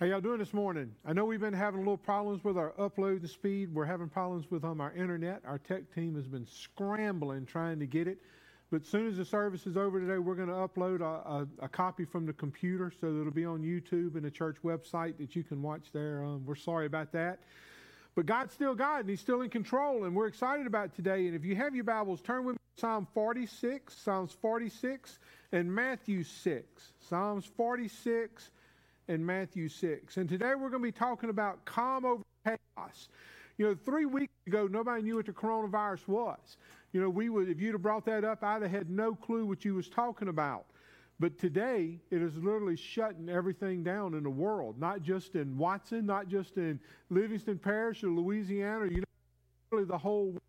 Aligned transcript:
How 0.00 0.06
y'all 0.06 0.22
doing 0.22 0.38
this 0.38 0.54
morning? 0.54 0.92
I 1.04 1.12
know 1.12 1.26
we've 1.26 1.42
been 1.42 1.52
having 1.52 1.80
a 1.80 1.82
little 1.82 1.98
problems 1.98 2.42
with 2.42 2.56
our 2.56 2.72
upload 2.78 3.18
and 3.18 3.28
speed. 3.28 3.74
We're 3.74 3.84
having 3.84 4.08
problems 4.08 4.50
with 4.50 4.64
um, 4.64 4.80
our 4.80 4.94
internet. 4.94 5.42
Our 5.44 5.58
tech 5.58 5.94
team 5.94 6.14
has 6.14 6.26
been 6.26 6.46
scrambling 6.46 7.44
trying 7.44 7.78
to 7.80 7.86
get 7.86 8.08
it. 8.08 8.16
But 8.70 8.80
as 8.80 8.88
soon 8.88 9.06
as 9.08 9.18
the 9.18 9.26
service 9.26 9.66
is 9.66 9.76
over 9.76 10.00
today, 10.00 10.16
we're 10.16 10.36
going 10.36 10.48
to 10.48 10.54
upload 10.54 11.02
a, 11.02 11.04
a, 11.30 11.46
a, 11.66 11.68
copy 11.68 12.06
from 12.06 12.24
the 12.24 12.32
computer 12.32 12.90
so 12.98 13.12
that 13.12 13.20
it'll 13.20 13.30
be 13.30 13.44
on 13.44 13.60
YouTube 13.60 14.14
and 14.14 14.22
the 14.22 14.30
church 14.30 14.56
website 14.64 15.18
that 15.18 15.36
you 15.36 15.42
can 15.42 15.60
watch 15.60 15.92
there. 15.92 16.24
Um, 16.24 16.46
we're 16.46 16.54
sorry 16.54 16.86
about 16.86 17.12
that. 17.12 17.40
But 18.14 18.24
God's 18.24 18.54
still 18.54 18.74
God 18.74 19.00
and 19.00 19.10
He's 19.10 19.20
still 19.20 19.42
in 19.42 19.50
control, 19.50 20.04
and 20.04 20.16
we're 20.16 20.28
excited 20.28 20.66
about 20.66 20.96
today. 20.96 21.26
And 21.26 21.36
if 21.36 21.44
you 21.44 21.56
have 21.56 21.74
your 21.74 21.84
Bibles, 21.84 22.22
turn 22.22 22.46
with 22.46 22.54
me 22.54 22.60
to 22.76 22.80
Psalm 22.80 23.06
46, 23.12 23.94
Psalms 23.94 24.34
46, 24.40 25.18
and 25.52 25.70
Matthew 25.70 26.24
6. 26.24 26.92
Psalms 27.06 27.44
46 27.54 28.50
and 29.10 29.26
Matthew 29.26 29.68
6. 29.68 30.16
And 30.18 30.28
today 30.28 30.52
we're 30.54 30.70
going 30.70 30.82
to 30.82 30.88
be 30.88 30.92
talking 30.92 31.30
about 31.30 31.64
calm 31.64 32.04
over 32.04 32.22
chaos. 32.44 33.08
You 33.58 33.66
know, 33.66 33.74
three 33.74 34.06
weeks 34.06 34.32
ago, 34.46 34.68
nobody 34.70 35.02
knew 35.02 35.16
what 35.16 35.26
the 35.26 35.32
coronavirus 35.32 36.06
was. 36.06 36.56
You 36.92 37.00
know, 37.00 37.10
we 37.10 37.28
would, 37.28 37.48
if 37.48 37.60
you'd 37.60 37.72
have 37.72 37.82
brought 37.82 38.06
that 38.06 38.24
up, 38.24 38.44
I'd 38.44 38.62
have 38.62 38.70
had 38.70 38.88
no 38.88 39.16
clue 39.16 39.44
what 39.46 39.64
you 39.64 39.74
was 39.74 39.88
talking 39.88 40.28
about. 40.28 40.66
But 41.18 41.38
today, 41.38 41.98
it 42.10 42.22
is 42.22 42.36
literally 42.36 42.76
shutting 42.76 43.28
everything 43.28 43.82
down 43.82 44.14
in 44.14 44.22
the 44.22 44.30
world, 44.30 44.78
not 44.78 45.02
just 45.02 45.34
in 45.34 45.58
Watson, 45.58 46.06
not 46.06 46.28
just 46.28 46.56
in 46.56 46.78
Livingston 47.10 47.58
Parish 47.58 48.04
or 48.04 48.08
Louisiana, 48.08 48.86
you 48.86 48.98
know, 48.98 49.04
really 49.72 49.84
the 49.84 49.98
whole 49.98 50.26
world. 50.26 50.40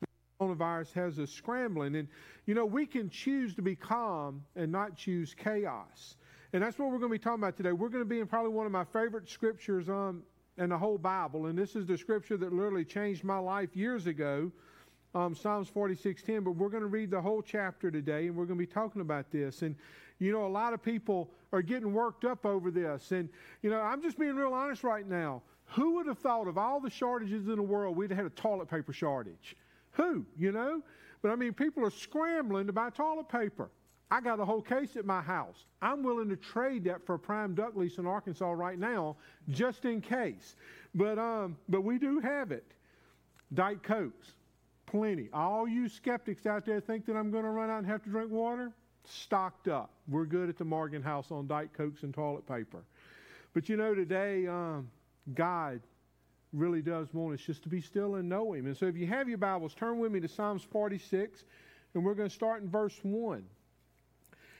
The 0.00 0.06
coronavirus 0.40 0.92
has 0.92 1.18
us 1.18 1.30
scrambling. 1.30 1.96
And, 1.96 2.08
you 2.46 2.54
know, 2.54 2.64
we 2.64 2.86
can 2.86 3.10
choose 3.10 3.54
to 3.56 3.62
be 3.62 3.74
calm 3.74 4.42
and 4.54 4.70
not 4.70 4.96
choose 4.96 5.34
chaos. 5.34 6.16
And 6.52 6.62
that's 6.62 6.78
what 6.78 6.90
we're 6.90 6.98
going 6.98 7.12
to 7.12 7.18
be 7.18 7.22
talking 7.22 7.42
about 7.42 7.56
today. 7.56 7.72
We're 7.72 7.88
going 7.88 8.02
to 8.02 8.08
be 8.08 8.20
in 8.20 8.26
probably 8.26 8.50
one 8.50 8.66
of 8.66 8.72
my 8.72 8.84
favorite 8.84 9.28
scriptures 9.28 9.88
um, 9.88 10.22
in 10.58 10.70
the 10.70 10.78
whole 10.78 10.98
Bible. 10.98 11.46
And 11.46 11.58
this 11.58 11.76
is 11.76 11.86
the 11.86 11.96
scripture 11.96 12.36
that 12.36 12.52
literally 12.52 12.84
changed 12.84 13.22
my 13.24 13.38
life 13.38 13.76
years 13.76 14.06
ago 14.06 14.50
um, 15.14 15.34
Psalms 15.34 15.70
46:10, 15.70 16.44
but 16.44 16.52
we're 16.52 16.68
going 16.68 16.82
to 16.82 16.88
read 16.88 17.10
the 17.10 17.20
whole 17.20 17.42
chapter 17.42 17.90
today, 17.90 18.28
and 18.28 18.36
we're 18.36 18.44
going 18.44 18.58
to 18.58 18.66
be 18.66 18.72
talking 18.72 19.00
about 19.00 19.30
this. 19.30 19.62
And 19.62 19.74
you 20.18 20.32
know, 20.32 20.46
a 20.46 20.48
lot 20.48 20.72
of 20.72 20.82
people 20.82 21.30
are 21.52 21.62
getting 21.62 21.92
worked 21.92 22.24
up 22.24 22.44
over 22.46 22.70
this. 22.70 23.10
And 23.12 23.28
you 23.62 23.70
know, 23.70 23.80
I'm 23.80 24.02
just 24.02 24.18
being 24.18 24.36
real 24.36 24.52
honest 24.52 24.84
right 24.84 25.06
now. 25.06 25.42
Who 25.74 25.94
would 25.94 26.06
have 26.06 26.18
thought 26.18 26.48
of 26.48 26.58
all 26.58 26.80
the 26.80 26.90
shortages 26.90 27.48
in 27.48 27.56
the 27.56 27.62
world, 27.62 27.96
we'd 27.96 28.10
have 28.10 28.18
had 28.18 28.26
a 28.26 28.30
toilet 28.30 28.68
paper 28.68 28.92
shortage? 28.92 29.56
Who? 29.92 30.24
You 30.36 30.52
know? 30.52 30.82
But 31.22 31.30
I 31.30 31.36
mean, 31.36 31.52
people 31.52 31.84
are 31.84 31.90
scrambling 31.90 32.66
to 32.66 32.72
buy 32.72 32.90
toilet 32.90 33.28
paper. 33.28 33.70
I 34.10 34.20
got 34.20 34.40
a 34.40 34.44
whole 34.44 34.62
case 34.62 34.96
at 34.96 35.04
my 35.06 35.20
house. 35.20 35.66
I'm 35.80 36.02
willing 36.02 36.28
to 36.30 36.36
trade 36.36 36.84
that 36.84 37.06
for 37.06 37.14
a 37.14 37.18
prime 37.18 37.54
duck 37.54 37.76
lease 37.76 37.98
in 37.98 38.06
Arkansas 38.06 38.50
right 38.50 38.78
now, 38.78 39.16
just 39.48 39.84
in 39.84 40.00
case. 40.00 40.56
But 40.94 41.18
um, 41.18 41.56
but 41.68 41.82
we 41.82 41.98
do 41.98 42.18
have 42.20 42.50
it. 42.50 42.66
Diet 43.54 43.82
Cokes 43.82 44.32
Plenty. 44.90 45.28
All 45.32 45.68
you 45.68 45.88
skeptics 45.88 46.46
out 46.46 46.66
there 46.66 46.80
think 46.80 47.06
that 47.06 47.14
I'm 47.14 47.30
going 47.30 47.44
to 47.44 47.50
run 47.50 47.70
out 47.70 47.78
and 47.78 47.86
have 47.86 48.02
to 48.02 48.10
drink 48.10 48.32
water? 48.32 48.72
Stocked 49.04 49.68
up. 49.68 49.90
We're 50.08 50.24
good 50.24 50.48
at 50.48 50.58
the 50.58 50.64
Morgan 50.64 51.00
House 51.00 51.30
on 51.30 51.46
Diet 51.46 51.72
Cokes 51.72 52.02
and 52.02 52.12
toilet 52.12 52.44
paper. 52.48 52.82
But 53.54 53.68
you 53.68 53.76
know, 53.76 53.94
today, 53.94 54.48
um, 54.48 54.90
God 55.34 55.80
really 56.52 56.82
does 56.82 57.14
want 57.14 57.34
us 57.34 57.40
just 57.46 57.62
to 57.62 57.68
be 57.68 57.80
still 57.80 58.16
and 58.16 58.28
know 58.28 58.52
Him. 58.52 58.66
And 58.66 58.76
so 58.76 58.86
if 58.86 58.96
you 58.96 59.06
have 59.06 59.28
your 59.28 59.38
Bibles, 59.38 59.74
turn 59.74 60.00
with 60.00 60.10
me 60.10 60.18
to 60.18 60.28
Psalms 60.28 60.64
46, 60.64 61.44
and 61.94 62.04
we're 62.04 62.14
going 62.14 62.28
to 62.28 62.34
start 62.34 62.62
in 62.62 62.68
verse 62.68 62.98
1. 63.02 63.44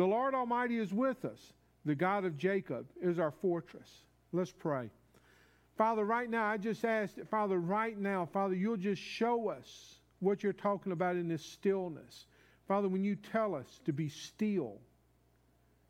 The 0.00 0.06
Lord 0.06 0.34
Almighty 0.34 0.78
is 0.78 0.94
with 0.94 1.26
us. 1.26 1.52
The 1.84 1.94
God 1.94 2.24
of 2.24 2.38
Jacob 2.38 2.86
is 3.02 3.18
our 3.18 3.32
fortress. 3.32 3.86
Let's 4.32 4.50
pray. 4.50 4.88
Father, 5.76 6.06
right 6.06 6.30
now, 6.30 6.46
I 6.46 6.56
just 6.56 6.82
ask 6.86 7.16
that, 7.16 7.28
Father, 7.28 7.58
right 7.58 7.98
now, 7.98 8.24
Father, 8.24 8.54
you'll 8.54 8.78
just 8.78 9.02
show 9.02 9.50
us 9.50 10.00
what 10.20 10.42
you're 10.42 10.54
talking 10.54 10.92
about 10.92 11.16
in 11.16 11.28
this 11.28 11.44
stillness. 11.44 12.24
Father, 12.66 12.88
when 12.88 13.04
you 13.04 13.14
tell 13.14 13.54
us 13.54 13.66
to 13.84 13.92
be 13.92 14.08
still, 14.08 14.78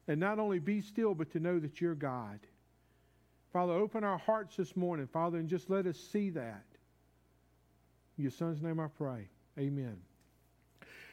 and 0.09 0.19
not 0.19 0.41
only 0.41 0.59
be 0.59 0.81
still, 0.81 1.15
but 1.15 1.31
to 1.31 1.39
know 1.39 1.61
that 1.61 1.81
you're 1.81 1.95
God. 1.95 2.41
Father, 3.53 3.75
open 3.75 4.03
our 4.03 4.19
hearts 4.19 4.57
this 4.57 4.77
morning, 4.77 5.07
Father, 5.07 5.39
and 5.39 5.49
just 5.49 5.71
let 5.71 5.87
us 5.87 5.97
see 6.13 6.31
that. 6.31 6.65
In 8.19 8.25
your 8.25 8.33
son's 8.33 8.61
name 8.61 8.81
I 8.81 8.89
pray. 8.89 9.29
Amen. 9.57 9.99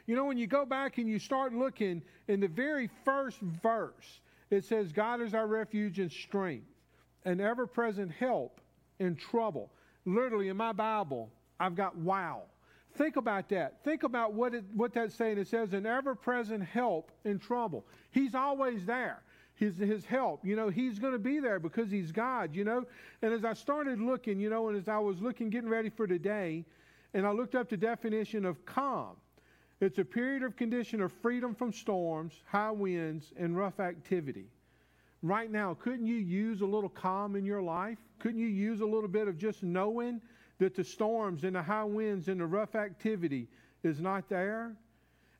You 0.07 0.15
know, 0.15 0.25
when 0.25 0.37
you 0.37 0.47
go 0.47 0.65
back 0.65 0.97
and 0.97 1.07
you 1.07 1.19
start 1.19 1.53
looking 1.53 2.01
in 2.27 2.39
the 2.39 2.47
very 2.47 2.89
first 3.03 3.39
verse, 3.39 4.21
it 4.49 4.63
says, 4.63 4.93
God 4.93 5.21
is 5.21 5.33
our 5.33 5.45
refuge 5.45 5.99
and 5.99 6.11
strength, 6.11 6.65
an 7.25 7.41
ever 7.41 7.67
present 7.67 8.11
help 8.11 8.61
in 8.99 9.17
trouble. 9.17 9.69
Literally, 10.05 10.47
in 10.47 10.55
my 10.55 10.71
Bible, 10.71 11.29
I've 11.59 11.75
got 11.75 11.95
wow. 11.97 12.43
Think 12.95 13.17
about 13.17 13.49
that. 13.49 13.83
Think 13.83 14.03
about 14.03 14.33
what, 14.33 14.55
it, 14.55 14.63
what 14.73 14.93
that's 14.93 15.13
saying. 15.13 15.37
It 15.37 15.49
says, 15.49 15.73
an 15.73 15.85
ever 15.85 16.15
present 16.15 16.63
help 16.63 17.11
in 17.25 17.37
trouble. 17.37 17.85
He's 18.11 18.33
always 18.33 18.85
there. 18.85 19.21
His, 19.55 19.75
his 19.77 20.05
help, 20.05 20.45
you 20.45 20.55
know, 20.55 20.69
he's 20.69 20.99
going 20.99 21.13
to 21.13 21.19
be 21.19 21.39
there 21.39 21.59
because 21.59 21.89
he's 21.89 22.11
God, 22.11 22.55
you 22.55 22.63
know. 22.63 22.85
And 23.23 23.33
as 23.33 23.43
I 23.43 23.53
started 23.53 23.99
looking, 23.99 24.39
you 24.39 24.51
know, 24.51 24.69
and 24.69 24.77
as 24.77 24.87
I 24.87 24.99
was 24.99 25.19
looking, 25.19 25.49
getting 25.49 25.67
ready 25.69 25.89
for 25.89 26.05
today, 26.05 26.63
and 27.15 27.25
I 27.25 27.31
looked 27.31 27.55
up 27.55 27.67
the 27.67 27.75
definition 27.75 28.45
of 28.45 28.63
calm. 28.67 29.15
It's 29.79 29.99
a 29.99 30.05
period 30.05 30.41
of 30.43 30.55
condition 30.55 31.01
of 31.01 31.11
freedom 31.11 31.53
from 31.53 31.71
storms, 31.71 32.33
high 32.45 32.71
winds, 32.71 33.31
and 33.37 33.55
rough 33.55 33.79
activity. 33.79 34.47
Right 35.21 35.51
now, 35.51 35.75
couldn't 35.75 36.07
you 36.07 36.15
use 36.15 36.61
a 36.61 36.65
little 36.65 36.89
calm 36.89 37.35
in 37.35 37.45
your 37.45 37.61
life? 37.61 37.99
Couldn't 38.19 38.39
you 38.39 38.47
use 38.47 38.81
a 38.81 38.85
little 38.85 39.09
bit 39.09 39.27
of 39.27 39.37
just 39.37 39.61
knowing 39.61 40.21
that 40.59 40.75
the 40.75 40.83
storms 40.83 41.43
and 41.43 41.55
the 41.55 41.61
high 41.61 41.83
winds 41.83 42.27
and 42.27 42.39
the 42.39 42.45
rough 42.45 42.75
activity 42.75 43.47
is 43.83 43.99
not 43.99 44.29
there? 44.29 44.75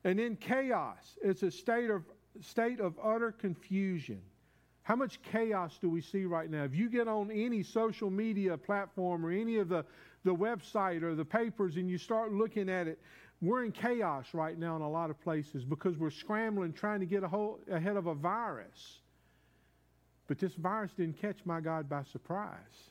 And 0.04 0.20
in 0.20 0.36
chaos, 0.36 1.16
it's 1.22 1.42
a 1.42 1.50
state 1.50 1.90
of, 1.90 2.04
state 2.40 2.80
of 2.80 2.94
utter 3.02 3.32
confusion. 3.32 4.20
How 4.82 4.96
much 4.96 5.20
chaos 5.22 5.78
do 5.80 5.90
we 5.90 6.00
see 6.00 6.24
right 6.24 6.50
now? 6.50 6.64
If 6.64 6.74
you 6.74 6.88
get 6.88 7.08
on 7.08 7.30
any 7.30 7.62
social 7.62 8.08
media 8.08 8.56
platform 8.56 9.26
or 9.26 9.30
any 9.30 9.58
of 9.58 9.68
the, 9.68 9.84
the 10.24 10.34
website 10.34 11.02
or 11.02 11.14
the 11.14 11.24
papers 11.24 11.76
and 11.76 11.90
you 11.90 11.98
start 11.98 12.32
looking 12.32 12.70
at 12.70 12.88
it, 12.88 12.98
we're 13.40 13.64
in 13.64 13.72
chaos 13.72 14.26
right 14.32 14.58
now 14.58 14.76
in 14.76 14.82
a 14.82 14.90
lot 14.90 15.10
of 15.10 15.20
places 15.20 15.64
because 15.64 15.96
we're 15.96 16.10
scrambling 16.10 16.72
trying 16.72 17.00
to 17.00 17.06
get 17.06 17.22
a 17.22 17.28
whole, 17.28 17.60
ahead 17.70 17.96
of 17.96 18.06
a 18.06 18.14
virus. 18.14 18.98
But 20.26 20.38
this 20.38 20.54
virus 20.54 20.92
didn't 20.96 21.20
catch 21.20 21.38
my 21.44 21.60
God 21.60 21.88
by 21.88 22.02
surprise. 22.04 22.90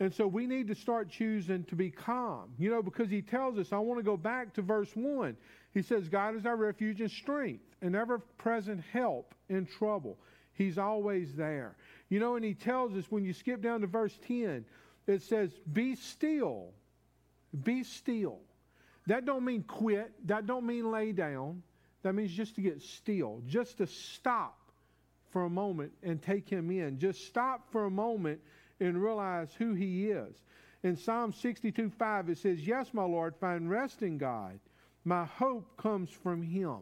And 0.00 0.14
so 0.14 0.26
we 0.28 0.46
need 0.46 0.68
to 0.68 0.76
start 0.76 1.10
choosing 1.10 1.64
to 1.64 1.74
be 1.74 1.90
calm, 1.90 2.50
you 2.56 2.70
know, 2.70 2.82
because 2.82 3.10
he 3.10 3.20
tells 3.20 3.58
us, 3.58 3.72
I 3.72 3.78
want 3.78 3.98
to 3.98 4.04
go 4.04 4.16
back 4.16 4.54
to 4.54 4.62
verse 4.62 4.90
1. 4.94 5.36
He 5.74 5.82
says, 5.82 6.08
God 6.08 6.36
is 6.36 6.46
our 6.46 6.56
refuge 6.56 7.00
and 7.00 7.10
strength, 7.10 7.64
an 7.82 7.96
ever 7.96 8.18
present 8.18 8.82
help 8.92 9.34
in 9.48 9.66
trouble. 9.66 10.16
He's 10.54 10.78
always 10.78 11.34
there. 11.34 11.74
You 12.08 12.20
know, 12.20 12.36
and 12.36 12.44
he 12.44 12.54
tells 12.54 12.94
us 12.94 13.10
when 13.10 13.24
you 13.24 13.32
skip 13.32 13.60
down 13.60 13.80
to 13.80 13.88
verse 13.88 14.16
10, 14.26 14.64
it 15.08 15.22
says, 15.22 15.50
Be 15.72 15.96
still. 15.96 16.68
Be 17.64 17.82
still. 17.82 18.38
That 19.08 19.24
don't 19.24 19.44
mean 19.44 19.62
quit. 19.62 20.12
That 20.26 20.46
don't 20.46 20.66
mean 20.66 20.90
lay 20.90 21.12
down. 21.12 21.62
That 22.02 22.14
means 22.14 22.30
just 22.30 22.54
to 22.56 22.60
get 22.60 22.82
still, 22.82 23.42
just 23.46 23.78
to 23.78 23.86
stop 23.86 24.58
for 25.30 25.44
a 25.44 25.50
moment 25.50 25.92
and 26.02 26.20
take 26.22 26.46
him 26.46 26.70
in. 26.70 26.98
Just 26.98 27.26
stop 27.26 27.72
for 27.72 27.86
a 27.86 27.90
moment 27.90 28.38
and 28.80 29.02
realize 29.02 29.48
who 29.54 29.72
he 29.72 30.10
is. 30.10 30.36
In 30.82 30.94
Psalm 30.94 31.32
62 31.32 31.90
5, 31.98 32.28
it 32.28 32.38
says, 32.38 32.66
Yes, 32.66 32.92
my 32.92 33.02
Lord, 33.02 33.34
find 33.36 33.70
rest 33.70 34.02
in 34.02 34.18
God. 34.18 34.60
My 35.06 35.24
hope 35.24 35.78
comes 35.78 36.10
from 36.10 36.42
him. 36.42 36.80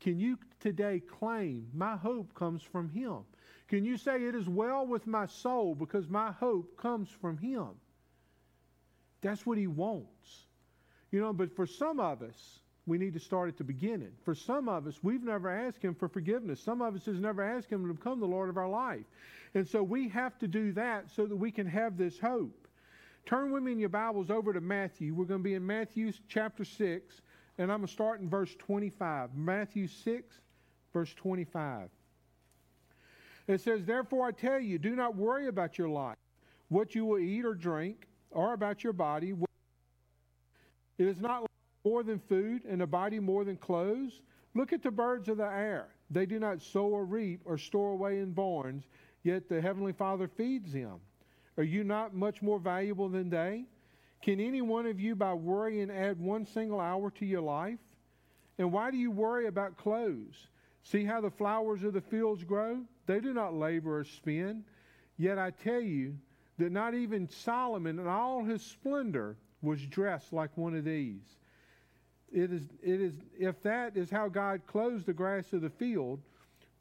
Can 0.00 0.20
you 0.20 0.38
today 0.60 1.00
claim, 1.00 1.66
My 1.74 1.96
hope 1.96 2.32
comes 2.34 2.62
from 2.62 2.88
him? 2.90 3.18
Can 3.66 3.84
you 3.84 3.96
say, 3.96 4.22
It 4.22 4.36
is 4.36 4.48
well 4.48 4.86
with 4.86 5.08
my 5.08 5.26
soul 5.26 5.74
because 5.74 6.08
my 6.08 6.30
hope 6.30 6.76
comes 6.76 7.08
from 7.20 7.38
him? 7.38 7.70
That's 9.20 9.44
what 9.44 9.58
he 9.58 9.66
wants. 9.66 10.44
You 11.14 11.20
know, 11.20 11.32
but 11.32 11.54
for 11.54 11.64
some 11.64 12.00
of 12.00 12.22
us, 12.22 12.58
we 12.86 12.98
need 12.98 13.14
to 13.14 13.20
start 13.20 13.48
at 13.48 13.56
the 13.56 13.62
beginning. 13.62 14.10
For 14.24 14.34
some 14.34 14.68
of 14.68 14.88
us, 14.88 14.98
we've 15.00 15.22
never 15.22 15.48
asked 15.48 15.80
Him 15.80 15.94
for 15.94 16.08
forgiveness. 16.08 16.60
Some 16.60 16.82
of 16.82 16.96
us 16.96 17.06
has 17.06 17.20
never 17.20 17.40
asked 17.40 17.70
Him 17.70 17.86
to 17.86 17.94
become 17.94 18.18
the 18.18 18.26
Lord 18.26 18.48
of 18.48 18.56
our 18.56 18.68
life. 18.68 19.04
And 19.54 19.64
so 19.64 19.80
we 19.80 20.08
have 20.08 20.36
to 20.40 20.48
do 20.48 20.72
that 20.72 21.08
so 21.14 21.26
that 21.26 21.36
we 21.36 21.52
can 21.52 21.68
have 21.68 21.96
this 21.96 22.18
hope. 22.18 22.66
Turn 23.26 23.52
with 23.52 23.62
me 23.62 23.70
in 23.70 23.78
your 23.78 23.90
Bibles 23.90 24.28
over 24.28 24.52
to 24.52 24.60
Matthew. 24.60 25.14
We're 25.14 25.26
going 25.26 25.38
to 25.38 25.44
be 25.44 25.54
in 25.54 25.64
Matthew 25.64 26.10
chapter 26.28 26.64
6, 26.64 27.20
and 27.58 27.70
I'm 27.70 27.78
going 27.78 27.86
to 27.86 27.92
start 27.92 28.20
in 28.20 28.28
verse 28.28 28.52
25. 28.58 29.36
Matthew 29.36 29.86
6, 29.86 30.40
verse 30.92 31.14
25. 31.14 31.90
It 33.46 33.60
says, 33.60 33.84
Therefore 33.84 34.26
I 34.26 34.32
tell 34.32 34.58
you, 34.58 34.80
do 34.80 34.96
not 34.96 35.14
worry 35.14 35.46
about 35.46 35.78
your 35.78 35.90
life, 35.90 36.16
what 36.70 36.96
you 36.96 37.04
will 37.04 37.20
eat 37.20 37.44
or 37.44 37.54
drink, 37.54 38.08
or 38.32 38.52
about 38.52 38.82
your 38.82 38.92
body. 38.92 39.32
It 40.98 41.06
is 41.06 41.20
not 41.20 41.46
more 41.84 42.02
than 42.02 42.18
food, 42.18 42.64
and 42.64 42.82
a 42.82 42.86
body 42.86 43.18
more 43.18 43.44
than 43.44 43.56
clothes? 43.56 44.22
Look 44.54 44.72
at 44.72 44.82
the 44.82 44.90
birds 44.90 45.28
of 45.28 45.36
the 45.36 45.44
air. 45.44 45.88
They 46.10 46.26
do 46.26 46.38
not 46.38 46.62
sow 46.62 46.86
or 46.86 47.04
reap 47.04 47.40
or 47.44 47.58
store 47.58 47.92
away 47.92 48.20
in 48.20 48.32
barns, 48.32 48.84
yet 49.22 49.48
the 49.48 49.60
Heavenly 49.60 49.92
Father 49.92 50.28
feeds 50.28 50.72
them. 50.72 51.00
Are 51.56 51.64
you 51.64 51.84
not 51.84 52.14
much 52.14 52.42
more 52.42 52.58
valuable 52.58 53.08
than 53.08 53.30
they? 53.30 53.64
Can 54.22 54.40
any 54.40 54.62
one 54.62 54.86
of 54.86 55.00
you, 55.00 55.14
by 55.14 55.34
worrying, 55.34 55.90
add 55.90 56.20
one 56.20 56.46
single 56.46 56.80
hour 56.80 57.10
to 57.10 57.26
your 57.26 57.42
life? 57.42 57.78
And 58.58 58.72
why 58.72 58.90
do 58.90 58.96
you 58.96 59.10
worry 59.10 59.46
about 59.46 59.76
clothes? 59.76 60.48
See 60.82 61.04
how 61.04 61.20
the 61.20 61.30
flowers 61.30 61.82
of 61.82 61.92
the 61.92 62.00
fields 62.00 62.44
grow? 62.44 62.80
They 63.06 63.20
do 63.20 63.34
not 63.34 63.54
labor 63.54 63.98
or 63.98 64.04
spin. 64.04 64.64
Yet 65.16 65.38
I 65.38 65.50
tell 65.50 65.80
you 65.80 66.16
that 66.58 66.72
not 66.72 66.94
even 66.94 67.28
Solomon 67.28 67.98
in 67.98 68.06
all 68.06 68.44
his 68.44 68.62
splendor 68.62 69.36
was 69.64 69.80
dressed 69.86 70.32
like 70.32 70.56
one 70.56 70.74
of 70.74 70.84
these 70.84 71.36
it 72.34 72.52
is, 72.52 72.62
it 72.82 73.00
is, 73.00 73.14
if 73.38 73.62
that 73.62 73.96
is 73.96 74.10
how 74.10 74.28
God 74.28 74.62
clothes 74.66 75.04
the 75.04 75.12
grass 75.12 75.52
of 75.52 75.62
the 75.62 75.70
field, 75.70 76.20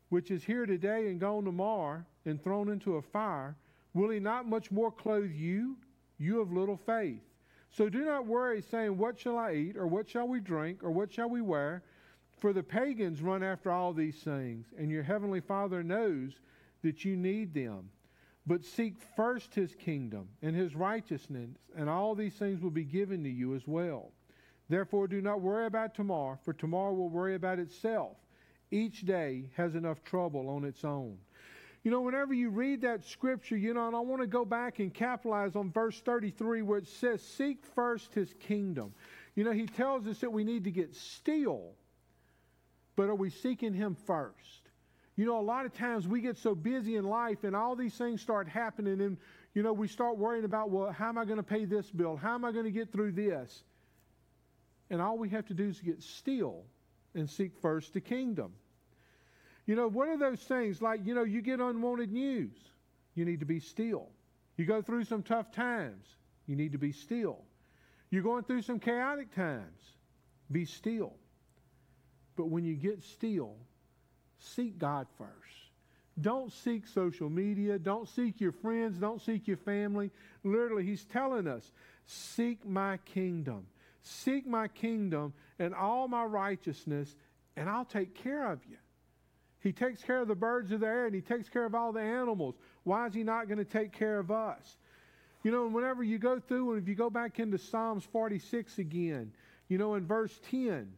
which 0.10 0.32
is 0.32 0.44
here 0.44 0.66
today 0.66 1.10
and 1.10 1.20
gone 1.20 1.46
tomorrow 1.46 2.04
and 2.26 2.44
thrown 2.44 2.70
into 2.70 2.96
a 2.96 3.02
fire, 3.02 3.56
will 3.94 4.10
he 4.10 4.20
not 4.20 4.48
much 4.48 4.72
more 4.72 4.92
clothe 4.92 5.32
you, 5.32 5.78
you 6.18 6.42
of 6.42 6.52
little 6.52 6.78
faith? 6.78 7.22
So 7.70 7.88
do 7.88 8.04
not 8.04 8.26
worry, 8.26 8.64
saying, 8.64 8.98
What 8.98 9.20
shall 9.20 9.38
I 9.38 9.54
eat, 9.54 9.78
or 9.78 9.86
what 9.86 10.10
shall 10.10 10.28
we 10.28 10.40
drink, 10.40 10.84
or 10.84 10.90
what 10.90 11.14
shall 11.14 11.30
we 11.30 11.42
wear? 11.42 11.84
For 12.40 12.52
the 12.52 12.64
pagans 12.64 13.22
run 13.22 13.44
after 13.44 13.72
all 13.72 13.94
these 13.94 14.18
things, 14.18 14.66
and 14.78 14.90
your 14.90 15.04
heavenly 15.04 15.40
Father 15.40 15.84
knows 15.84 16.34
that 16.82 17.06
you 17.06 17.16
need 17.16 17.54
them. 17.54 17.90
But 18.46 18.66
seek 18.66 18.96
first 19.16 19.56
his 19.56 19.74
kingdom 19.76 20.28
and 20.42 20.56
his 20.56 20.76
righteousness, 20.76 21.50
and 21.76 21.90
all 21.90 22.14
these 22.14 22.34
things 22.34 22.62
will 22.62 22.72
be 22.72 22.84
given 22.84 23.24
to 23.24 23.30
you 23.30 23.56
as 23.56 23.66
well. 23.66 24.12
Therefore, 24.70 25.08
do 25.08 25.22
not 25.22 25.42
worry 25.42 25.66
about 25.66 25.96
tomorrow, 25.96 26.38
for 26.44 26.54
tomorrow 26.54 26.94
will 26.94 27.10
worry 27.10 27.36
about 27.36 27.60
itself. 27.60 28.18
Each 28.72 29.06
day 29.06 29.46
has 29.56 29.76
enough 29.76 30.04
trouble 30.04 30.50
on 30.50 30.66
its 30.66 30.84
own. 30.84 31.18
You 31.84 31.92
know, 31.92 32.02
whenever 32.02 32.34
you 32.34 32.50
read 32.50 32.82
that 32.82 33.06
scripture, 33.06 33.58
you 33.58 33.74
know, 33.74 33.88
and 33.88 33.96
I 33.96 34.00
want 34.00 34.22
to 34.22 34.28
go 34.28 34.46
back 34.46 34.80
and 34.80 34.94
capitalize 34.94 35.56
on 35.56 35.70
verse 35.70 36.00
33 36.00 36.62
where 36.62 36.80
it 36.80 36.88
says, 36.88 37.22
Seek 37.22 37.64
first 37.76 38.14
his 38.14 38.34
kingdom. 38.40 38.94
You 39.36 39.44
know, 39.44 39.52
he 39.52 39.66
tells 39.66 40.08
us 40.08 40.20
that 40.20 40.32
we 40.32 40.44
need 40.44 40.64
to 40.64 40.72
get 40.72 40.96
still, 40.96 41.74
but 42.96 43.10
are 43.10 43.16
we 43.16 43.30
seeking 43.30 43.74
him 43.74 43.96
first? 43.96 44.63
You 45.16 45.26
know, 45.26 45.40
a 45.40 45.42
lot 45.42 45.66
of 45.66 45.74
times 45.74 46.08
we 46.08 46.22
get 46.22 46.38
so 46.38 46.56
busy 46.56 46.96
in 46.96 47.06
life 47.06 47.44
and 47.44 47.56
all 47.56 47.76
these 47.76 47.94
things 47.94 48.22
start 48.22 48.48
happening, 48.48 49.00
and, 49.02 49.18
you 49.54 49.62
know, 49.62 49.74
we 49.74 49.88
start 49.88 50.18
worrying 50.18 50.46
about, 50.46 50.72
well, 50.72 50.92
how 50.92 51.10
am 51.10 51.18
I 51.18 51.26
going 51.26 51.38
to 51.38 51.44
pay 51.44 51.66
this 51.66 51.90
bill? 51.90 52.16
How 52.16 52.34
am 52.34 52.44
I 52.44 52.52
going 52.52 52.66
to 52.66 52.72
get 52.72 52.92
through 52.92 53.12
this? 53.12 53.64
And 54.90 55.02
all 55.02 55.18
we 55.18 55.30
have 55.30 55.46
to 55.48 55.54
do 55.54 55.70
is 55.70 55.80
get 55.80 56.02
still 56.02 56.64
and 57.14 57.30
seek 57.30 57.52
first 57.62 57.94
the 57.94 58.02
kingdom. 58.02 58.54
You 59.66 59.76
know, 59.76 59.88
what 59.88 60.10
are 60.10 60.18
those 60.18 60.42
things 60.42 60.82
like, 60.82 61.06
you 61.06 61.14
know, 61.14 61.24
you 61.24 61.42
get 61.42 61.60
unwanted 61.60 62.12
news, 62.12 62.58
you 63.16 63.24
need 63.24 63.40
to 63.40 63.46
be 63.46 63.60
still. 63.60 64.10
You 64.58 64.66
go 64.66 64.82
through 64.82 65.06
some 65.06 65.24
tough 65.24 65.52
times, 65.52 66.06
you 66.48 66.56
need 66.56 66.74
to 66.74 66.78
be 66.78 66.92
still. 66.92 67.40
You're 68.10 68.24
going 68.24 68.44
through 68.44 68.64
some 68.64 68.80
chaotic 68.80 69.34
times, 69.34 69.80
be 70.52 70.66
still. 70.66 71.14
But 72.36 72.50
when 72.50 72.66
you 72.66 72.76
get 72.76 73.04
still, 73.04 73.56
seek 74.44 74.78
God 74.78 75.08
first. 75.18 75.32
Don't 76.20 76.52
seek 76.52 76.88
social 76.88 77.30
media. 77.30 77.80
Don't 77.80 78.08
seek 78.08 78.40
your 78.40 78.52
friends. 78.52 78.98
Don't 78.98 79.22
seek 79.22 79.48
your 79.48 79.58
family. 79.58 80.12
Literally, 80.44 80.86
He's 80.86 81.06
telling 81.06 81.48
us 81.48 81.72
seek 82.06 82.66
my 82.66 82.98
kingdom. 82.98 83.66
Seek 84.04 84.46
my 84.46 84.68
kingdom 84.68 85.34
and 85.60 85.74
all 85.74 86.08
my 86.08 86.26
righteousness, 86.26 87.16
and 87.56 87.70
I'll 87.70 87.86
take 87.86 88.16
care 88.16 88.52
of 88.52 88.60
you. 88.70 88.78
He 89.62 89.72
takes 89.72 90.04
care 90.04 90.20
of 90.20 90.28
the 90.28 90.36
birds 90.36 90.74
of 90.74 90.82
the 90.82 90.88
air 90.88 91.06
and 91.06 91.16
he 91.16 91.22
takes 91.22 91.48
care 91.48 91.64
of 91.64 91.74
all 91.74 91.94
the 91.94 92.02
animals. 92.02 92.56
Why 92.84 93.08
is 93.08 93.14
he 93.14 93.24
not 93.24 93.48
going 93.48 93.60
to 93.60 93.66
take 93.66 93.94
care 93.94 94.20
of 94.20 94.30
us? 94.30 94.76
You 95.42 95.52
know, 95.52 95.68
whenever 95.68 96.04
you 96.04 96.20
go 96.20 96.42
through, 96.42 96.74
and 96.74 96.82
if 96.82 96.90
you 96.90 96.96
go 96.96 97.10
back 97.10 97.40
into 97.40 97.58
Psalms 97.58 98.04
46 98.12 98.78
again, 98.78 99.32
you 99.70 99.78
know, 99.78 99.96
in 99.96 100.06
verse 100.06 100.38
10, 100.52 100.92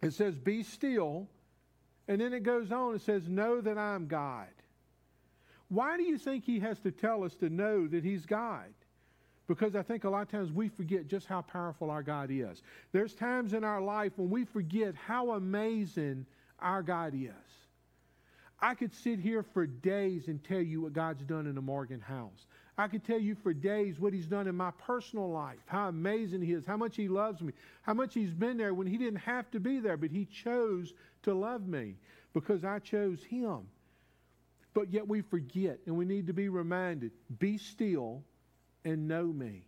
it 0.00 0.12
says, 0.12 0.38
Be 0.38 0.62
still. 0.62 1.26
And 2.10 2.20
then 2.20 2.32
it 2.32 2.42
goes 2.42 2.72
on, 2.72 2.94
and 2.94 3.00
says, 3.00 3.28
Know 3.28 3.60
that 3.60 3.78
I'm 3.78 4.08
God. 4.08 4.48
Why 5.68 5.96
do 5.96 6.02
you 6.02 6.18
think 6.18 6.44
he 6.44 6.58
has 6.58 6.80
to 6.80 6.90
tell 6.90 7.22
us 7.22 7.36
to 7.36 7.48
know 7.48 7.86
that 7.86 8.02
he's 8.02 8.26
God? 8.26 8.74
Because 9.46 9.76
I 9.76 9.82
think 9.82 10.02
a 10.02 10.10
lot 10.10 10.22
of 10.22 10.28
times 10.28 10.50
we 10.50 10.68
forget 10.68 11.06
just 11.06 11.28
how 11.28 11.42
powerful 11.42 11.88
our 11.88 12.02
God 12.02 12.32
is. 12.32 12.62
There's 12.90 13.14
times 13.14 13.52
in 13.52 13.62
our 13.62 13.80
life 13.80 14.10
when 14.16 14.28
we 14.28 14.44
forget 14.44 14.96
how 14.96 15.34
amazing 15.34 16.26
our 16.58 16.82
God 16.82 17.14
is. 17.14 17.30
I 18.58 18.74
could 18.74 18.92
sit 18.92 19.20
here 19.20 19.44
for 19.44 19.64
days 19.64 20.26
and 20.26 20.42
tell 20.42 20.60
you 20.60 20.82
what 20.82 20.92
God's 20.92 21.22
done 21.22 21.46
in 21.46 21.54
the 21.54 21.62
Morgan 21.62 22.00
house. 22.00 22.48
I 22.80 22.88
could 22.88 23.04
tell 23.04 23.18
you 23.18 23.34
for 23.34 23.52
days 23.52 24.00
what 24.00 24.14
He's 24.14 24.26
done 24.26 24.48
in 24.48 24.56
my 24.56 24.70
personal 24.72 25.28
life, 25.28 25.58
how 25.66 25.88
amazing 25.88 26.40
He 26.40 26.52
is, 26.52 26.64
how 26.64 26.78
much 26.78 26.96
He 26.96 27.08
loves 27.08 27.42
me, 27.42 27.52
how 27.82 27.92
much 27.92 28.14
He's 28.14 28.32
been 28.32 28.56
there 28.56 28.72
when 28.72 28.86
He 28.86 28.96
didn't 28.96 29.20
have 29.20 29.50
to 29.50 29.60
be 29.60 29.80
there, 29.80 29.98
but 29.98 30.10
He 30.10 30.24
chose 30.24 30.94
to 31.24 31.34
love 31.34 31.66
me 31.66 31.96
because 32.32 32.64
I 32.64 32.78
chose 32.78 33.22
Him. 33.22 33.68
But 34.72 34.90
yet 34.92 35.06
we 35.06 35.20
forget, 35.20 35.78
and 35.84 35.96
we 35.96 36.06
need 36.06 36.26
to 36.28 36.32
be 36.32 36.48
reminded 36.48 37.10
be 37.38 37.58
still 37.58 38.22
and 38.84 39.06
know 39.06 39.26
me. 39.26 39.66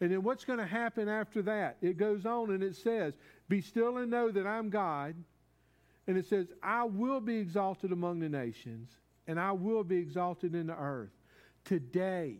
And 0.00 0.12
then 0.12 0.22
what's 0.22 0.44
going 0.44 0.58
to 0.60 0.66
happen 0.66 1.08
after 1.08 1.42
that? 1.42 1.78
It 1.80 1.96
goes 1.96 2.24
on 2.24 2.50
and 2.50 2.62
it 2.62 2.76
says, 2.76 3.14
Be 3.48 3.60
still 3.60 3.96
and 3.98 4.10
know 4.10 4.30
that 4.30 4.46
I'm 4.46 4.70
God. 4.70 5.16
And 6.06 6.16
it 6.16 6.26
says, 6.26 6.46
I 6.62 6.84
will 6.84 7.20
be 7.20 7.38
exalted 7.38 7.90
among 7.90 8.20
the 8.20 8.28
nations, 8.28 8.90
and 9.26 9.40
I 9.40 9.50
will 9.50 9.82
be 9.82 9.96
exalted 9.96 10.54
in 10.54 10.68
the 10.68 10.76
earth. 10.76 11.10
Today, 11.66 12.38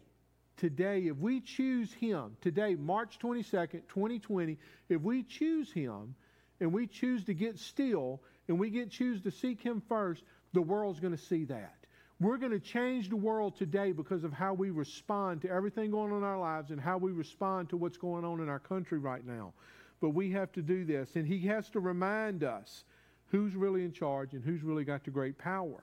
today, 0.56 1.08
if 1.08 1.16
we 1.16 1.40
choose 1.40 1.92
Him, 1.92 2.36
today, 2.40 2.76
March 2.76 3.18
22nd, 3.18 3.82
2020, 3.88 4.56
if 4.88 5.02
we 5.02 5.24
choose 5.24 5.72
Him 5.72 6.14
and 6.60 6.72
we 6.72 6.86
choose 6.86 7.24
to 7.24 7.34
get 7.34 7.58
still 7.58 8.22
and 8.46 8.58
we 8.58 8.70
get 8.70 8.90
choose 8.90 9.20
to 9.22 9.32
seek 9.32 9.60
Him 9.60 9.82
first, 9.88 10.22
the 10.52 10.62
world's 10.62 11.00
going 11.00 11.16
to 11.16 11.22
see 11.22 11.44
that. 11.46 11.74
We're 12.20 12.38
going 12.38 12.52
to 12.52 12.60
change 12.60 13.08
the 13.08 13.16
world 13.16 13.56
today 13.56 13.90
because 13.90 14.22
of 14.22 14.32
how 14.32 14.54
we 14.54 14.70
respond 14.70 15.42
to 15.42 15.50
everything 15.50 15.90
going 15.90 16.12
on 16.12 16.18
in 16.18 16.24
our 16.24 16.38
lives 16.38 16.70
and 16.70 16.80
how 16.80 16.96
we 16.96 17.10
respond 17.10 17.70
to 17.70 17.76
what's 17.76 17.98
going 17.98 18.24
on 18.24 18.40
in 18.40 18.48
our 18.48 18.60
country 18.60 18.98
right 18.98 19.26
now. 19.26 19.52
But 20.00 20.10
we 20.10 20.30
have 20.30 20.52
to 20.52 20.62
do 20.62 20.84
this. 20.84 21.16
And 21.16 21.26
he 21.26 21.40
has 21.48 21.68
to 21.70 21.80
remind 21.80 22.44
us 22.44 22.84
who's 23.32 23.56
really 23.56 23.84
in 23.84 23.92
charge 23.92 24.34
and 24.34 24.44
who's 24.44 24.62
really 24.62 24.84
got 24.84 25.02
the 25.04 25.10
great 25.10 25.36
power. 25.36 25.82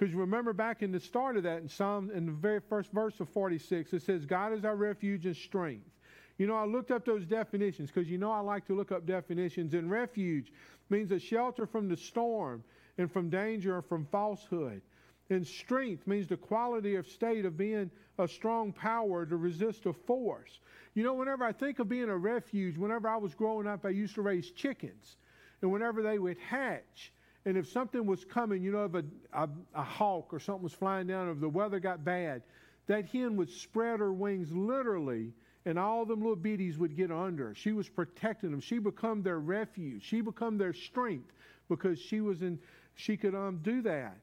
Because 0.00 0.14
remember 0.14 0.54
back 0.54 0.82
in 0.82 0.92
the 0.92 0.98
start 0.98 1.36
of 1.36 1.42
that 1.42 1.60
in 1.60 1.68
Psalm, 1.68 2.10
in 2.14 2.24
the 2.24 2.32
very 2.32 2.60
first 2.70 2.90
verse 2.90 3.20
of 3.20 3.28
46, 3.28 3.92
it 3.92 4.02
says, 4.02 4.24
God 4.24 4.54
is 4.54 4.64
our 4.64 4.74
refuge 4.74 5.26
and 5.26 5.36
strength. 5.36 5.90
You 6.38 6.46
know, 6.46 6.54
I 6.54 6.64
looked 6.64 6.90
up 6.90 7.04
those 7.04 7.26
definitions 7.26 7.90
because 7.90 8.08
you 8.08 8.16
know 8.16 8.32
I 8.32 8.40
like 8.40 8.66
to 8.68 8.74
look 8.74 8.92
up 8.92 9.04
definitions. 9.04 9.74
And 9.74 9.90
refuge 9.90 10.54
means 10.88 11.10
a 11.10 11.18
shelter 11.18 11.66
from 11.66 11.86
the 11.86 11.98
storm 11.98 12.64
and 12.96 13.12
from 13.12 13.28
danger 13.28 13.76
or 13.76 13.82
from 13.82 14.06
falsehood. 14.06 14.80
And 15.28 15.46
strength 15.46 16.06
means 16.06 16.28
the 16.28 16.38
quality 16.38 16.94
of 16.94 17.06
state 17.06 17.44
of 17.44 17.58
being 17.58 17.90
a 18.16 18.26
strong 18.26 18.72
power 18.72 19.26
to 19.26 19.36
resist 19.36 19.84
a 19.84 19.92
force. 19.92 20.60
You 20.94 21.04
know, 21.04 21.12
whenever 21.12 21.44
I 21.44 21.52
think 21.52 21.78
of 21.78 21.90
being 21.90 22.08
a 22.08 22.16
refuge, 22.16 22.78
whenever 22.78 23.06
I 23.06 23.18
was 23.18 23.34
growing 23.34 23.66
up, 23.66 23.84
I 23.84 23.90
used 23.90 24.14
to 24.14 24.22
raise 24.22 24.50
chickens. 24.50 25.16
And 25.60 25.70
whenever 25.70 26.02
they 26.02 26.18
would 26.18 26.38
hatch, 26.38 27.12
And 27.46 27.56
if 27.56 27.68
something 27.68 28.04
was 28.06 28.24
coming, 28.24 28.62
you 28.62 28.72
know, 28.72 28.84
if 28.84 28.94
a, 28.94 29.04
a, 29.32 29.48
a 29.74 29.82
hawk 29.82 30.32
or 30.32 30.40
something 30.40 30.62
was 30.62 30.74
flying 30.74 31.06
down, 31.06 31.28
or 31.28 31.32
if 31.32 31.40
the 31.40 31.48
weather 31.48 31.80
got 31.80 32.04
bad, 32.04 32.42
that 32.86 33.06
hen 33.06 33.36
would 33.36 33.50
spread 33.50 34.00
her 34.00 34.12
wings 34.12 34.52
literally, 34.52 35.32
and 35.64 35.78
all 35.78 36.04
them 36.04 36.20
little 36.20 36.36
beaties 36.36 36.78
would 36.78 36.96
get 36.96 37.10
under. 37.10 37.54
She 37.54 37.72
was 37.72 37.88
protecting 37.88 38.50
them. 38.50 38.60
She 38.60 38.78
become 38.78 39.22
their 39.22 39.38
refuge. 39.38 40.02
She 40.02 40.20
become 40.20 40.58
their 40.58 40.72
strength 40.72 41.32
because 41.68 41.98
she 41.98 42.20
was 42.20 42.42
in. 42.42 42.58
She 42.94 43.16
could 43.16 43.34
um, 43.34 43.60
do 43.62 43.82
that. 43.82 44.18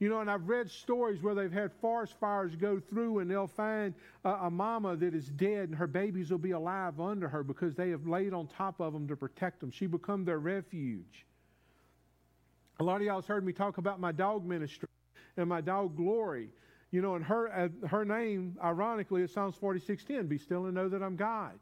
You 0.00 0.08
know, 0.08 0.20
and 0.20 0.30
I've 0.30 0.48
read 0.48 0.70
stories 0.70 1.22
where 1.22 1.34
they've 1.34 1.52
had 1.52 1.72
forest 1.74 2.14
fires 2.18 2.56
go 2.56 2.80
through 2.80 3.18
and 3.18 3.30
they'll 3.30 3.46
find 3.46 3.94
a, 4.24 4.30
a, 4.30 4.50
mama 4.50 4.96
that 4.96 5.14
is 5.14 5.28
dead 5.28 5.68
and 5.68 5.74
her 5.74 5.86
babies 5.86 6.30
will 6.30 6.38
be 6.38 6.52
alive 6.52 6.98
under 6.98 7.28
her 7.28 7.42
because 7.42 7.74
they 7.74 7.90
have 7.90 8.06
laid 8.06 8.32
on 8.32 8.46
top 8.46 8.80
of 8.80 8.94
them 8.94 9.06
to 9.08 9.14
protect 9.14 9.60
them. 9.60 9.70
She 9.70 9.86
become 9.86 10.24
their 10.24 10.38
refuge. 10.38 11.26
A 12.80 12.82
lot 12.82 12.96
of 12.96 13.02
y'all 13.02 13.20
heard 13.20 13.44
me 13.44 13.52
talk 13.52 13.76
about 13.76 14.00
my 14.00 14.10
dog 14.10 14.46
ministry 14.46 14.88
and 15.36 15.46
my 15.46 15.60
dog 15.60 15.94
Glory. 15.96 16.48
You 16.90 17.02
know, 17.02 17.14
and 17.14 17.22
her, 17.26 17.52
uh, 17.52 17.86
her 17.86 18.06
name, 18.06 18.56
ironically, 18.64 19.20
is 19.20 19.30
Psalms 19.32 19.54
46.10, 19.62 20.26
be 20.30 20.38
still 20.38 20.64
and 20.64 20.74
know 20.74 20.88
that 20.88 21.02
I'm 21.02 21.14
God. 21.14 21.58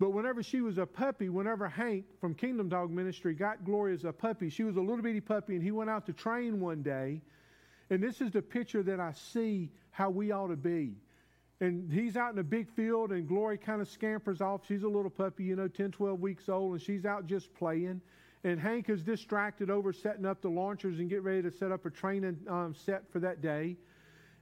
But 0.00 0.14
whenever 0.14 0.42
she 0.42 0.62
was 0.62 0.78
a 0.78 0.86
puppy, 0.86 1.28
whenever 1.28 1.68
Hank 1.68 2.06
from 2.22 2.34
Kingdom 2.34 2.70
Dog 2.70 2.90
Ministry 2.90 3.34
got 3.34 3.64
Gloria 3.64 3.94
as 3.94 4.06
a 4.06 4.12
puppy, 4.12 4.48
she 4.48 4.64
was 4.64 4.76
a 4.76 4.80
little 4.80 5.02
bitty 5.02 5.20
puppy, 5.20 5.54
and 5.54 5.62
he 5.62 5.70
went 5.70 5.90
out 5.90 6.06
to 6.06 6.14
train 6.14 6.58
one 6.58 6.82
day. 6.82 7.20
And 7.90 8.02
this 8.02 8.22
is 8.22 8.30
the 8.30 8.42
picture 8.42 8.82
that 8.82 8.98
I 8.98 9.12
see 9.12 9.70
how 9.90 10.08
we 10.08 10.32
ought 10.32 10.48
to 10.48 10.56
be. 10.56 10.94
And 11.60 11.92
he's 11.92 12.16
out 12.16 12.32
in 12.32 12.38
a 12.38 12.42
big 12.42 12.70
field, 12.70 13.12
and 13.12 13.28
Glory 13.28 13.58
kind 13.58 13.82
of 13.82 13.88
scampers 13.88 14.40
off. 14.40 14.62
She's 14.66 14.84
a 14.84 14.88
little 14.88 15.10
puppy, 15.10 15.44
you 15.44 15.54
know, 15.54 15.68
10, 15.68 15.92
12 15.92 16.18
weeks 16.18 16.48
old, 16.48 16.72
and 16.72 16.80
she's 16.80 17.04
out 17.04 17.26
just 17.26 17.52
playing. 17.54 18.00
And 18.44 18.58
Hank 18.58 18.88
is 18.88 19.02
distracted 19.02 19.70
over 19.70 19.92
setting 19.92 20.26
up 20.26 20.42
the 20.42 20.48
launchers 20.48 20.98
and 20.98 21.08
getting 21.08 21.24
ready 21.24 21.42
to 21.42 21.50
set 21.50 21.70
up 21.70 21.86
a 21.86 21.90
training 21.90 22.38
um, 22.48 22.74
set 22.74 23.10
for 23.12 23.20
that 23.20 23.40
day. 23.40 23.76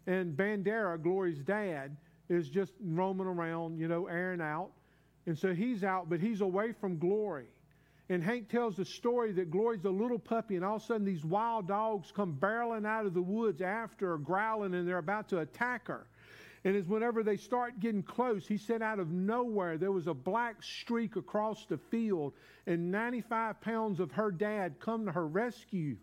And 0.07 0.35
Bandera, 0.37 1.01
Glory's 1.03 1.41
dad, 1.41 1.97
is 2.31 2.49
just 2.49 2.73
roaming 2.83 3.27
around, 3.27 3.79
you 3.79 3.89
know, 3.89 4.07
airing 4.07 4.41
out. 4.41 4.71
And 5.27 5.39
so 5.39 5.53
he's 5.53 5.85
out, 5.85 6.09
but 6.09 6.21
he's 6.21 6.41
away 6.41 6.73
from 6.73 6.99
Glory. 6.99 7.49
And 8.09 8.25
Hank 8.25 8.49
tells 8.49 8.77
the 8.77 8.85
story 8.85 9.33
that 9.33 9.51
Glory's 9.51 9.85
a 9.85 9.91
little 9.91 10.19
puppy, 10.19 10.57
and 10.57 10.65
all 10.65 10.77
of 10.77 10.83
a 10.83 10.85
sudden 10.85 11.05
these 11.05 11.25
wild 11.25 11.69
dogs 11.69 12.11
come 12.11 12.37
barreling 12.41 12.87
out 12.87 13.07
of 13.07 13.15
the 13.15 13.23
woods 13.23 13.61
after 13.61 14.09
her, 14.09 14.19
growling, 14.19 14.75
and 14.75 14.89
they're 14.89 14.99
about 14.99 15.29
to 15.29 15.39
attack 15.39 15.87
her. 15.87 16.07
And 16.65 16.77
as 16.77 16.87
whenever 16.87 17.23
they 17.23 17.39
start 17.39 17.81
getting 17.81 18.03
close, 18.03 18.47
he 18.47 18.59
said 18.59 18.83
out 18.83 18.99
of 18.99 19.11
nowhere 19.11 19.79
there 19.79 19.93
was 19.93 20.07
a 20.07 20.15
black 20.15 20.63
streak 20.63 21.17
across 21.17 21.65
the 21.67 21.79
field, 21.79 22.35
and 22.67 22.91
95 22.91 23.61
pounds 23.63 23.99
of 23.99 24.13
her 24.13 24.31
dad 24.31 24.79
come 24.79 25.07
to 25.07 25.13
her 25.13 25.27
rescue. 25.27 25.97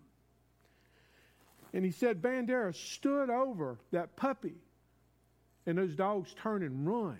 And 1.73 1.85
he 1.85 1.91
said 1.91 2.21
Bandera 2.21 2.73
stood 2.73 3.29
over 3.29 3.77
that 3.91 4.15
puppy, 4.15 4.55
and 5.67 5.77
those 5.77 5.95
dogs 5.95 6.33
turn 6.41 6.63
and 6.63 6.87
run. 6.87 7.19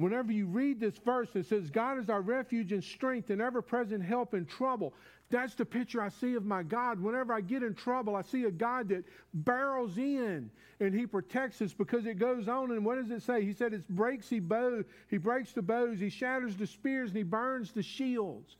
Whenever 0.00 0.32
you 0.32 0.46
read 0.46 0.80
this 0.80 0.96
verse, 0.96 1.28
it 1.34 1.44
says, 1.44 1.68
God 1.68 1.98
is 1.98 2.08
our 2.08 2.22
refuge 2.22 2.72
and 2.72 2.82
strength 2.82 3.28
and 3.28 3.42
ever 3.42 3.60
present 3.60 4.02
help 4.02 4.32
in 4.32 4.46
trouble. 4.46 4.94
That's 5.28 5.54
the 5.54 5.66
picture 5.66 6.00
I 6.00 6.08
see 6.08 6.36
of 6.36 6.46
my 6.46 6.62
God. 6.62 6.98
Whenever 6.98 7.34
I 7.34 7.42
get 7.42 7.62
in 7.62 7.74
trouble, 7.74 8.16
I 8.16 8.22
see 8.22 8.44
a 8.44 8.50
God 8.50 8.88
that 8.88 9.04
barrels 9.34 9.98
in 9.98 10.50
and 10.80 10.94
he 10.94 11.06
protects 11.06 11.60
us 11.60 11.74
because 11.74 12.06
it 12.06 12.18
goes 12.18 12.48
on. 12.48 12.70
And 12.70 12.82
what 12.82 12.96
does 12.96 13.10
it 13.10 13.22
say? 13.22 13.44
He 13.44 13.52
said, 13.52 13.74
it 13.74 13.86
breaks, 13.90 14.26
he, 14.30 14.40
bow, 14.40 14.82
he 15.10 15.18
breaks 15.18 15.52
the 15.52 15.60
bows, 15.60 16.00
he 16.00 16.08
shatters 16.08 16.56
the 16.56 16.66
spears, 16.66 17.10
and 17.10 17.18
he 17.18 17.22
burns 17.22 17.70
the 17.70 17.82
shields. 17.82 18.56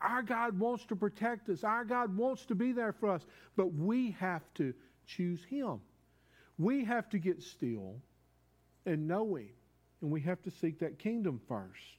Our 0.00 0.22
God 0.22 0.56
wants 0.56 0.86
to 0.86 0.94
protect 0.94 1.48
us. 1.48 1.64
Our 1.64 1.84
God 1.84 2.16
wants 2.16 2.46
to 2.46 2.54
be 2.54 2.70
there 2.70 2.92
for 2.92 3.10
us. 3.10 3.26
But 3.56 3.74
we 3.74 4.12
have 4.20 4.42
to 4.54 4.72
choose 5.08 5.42
him. 5.42 5.80
We 6.56 6.84
have 6.84 7.08
to 7.08 7.18
get 7.18 7.42
still 7.42 7.96
and 8.86 9.08
know 9.08 9.34
him 9.34 9.48
and 10.04 10.12
we 10.12 10.20
have 10.20 10.42
to 10.42 10.50
seek 10.50 10.80
that 10.80 10.98
kingdom 10.98 11.40
first. 11.48 11.96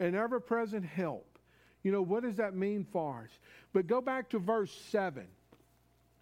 An 0.00 0.14
ever 0.14 0.40
present 0.40 0.86
help. 0.86 1.38
You 1.82 1.92
know, 1.92 2.00
what 2.00 2.22
does 2.22 2.36
that 2.36 2.56
mean 2.56 2.86
for 2.90 3.24
us? 3.24 3.38
But 3.74 3.86
go 3.86 4.00
back 4.00 4.30
to 4.30 4.38
verse 4.38 4.72
7. 4.90 5.26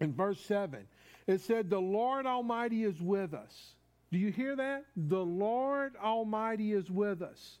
In 0.01 0.13
verse 0.13 0.41
7, 0.41 0.85
it 1.25 1.39
said, 1.39 1.69
The 1.69 1.79
Lord 1.79 2.25
Almighty 2.25 2.83
is 2.83 3.01
with 3.01 3.33
us. 3.33 3.73
Do 4.11 4.17
you 4.17 4.29
hear 4.29 4.57
that? 4.57 4.83
The 4.97 5.23
Lord 5.23 5.95
Almighty 5.95 6.73
is 6.73 6.91
with 6.91 7.21
us. 7.21 7.57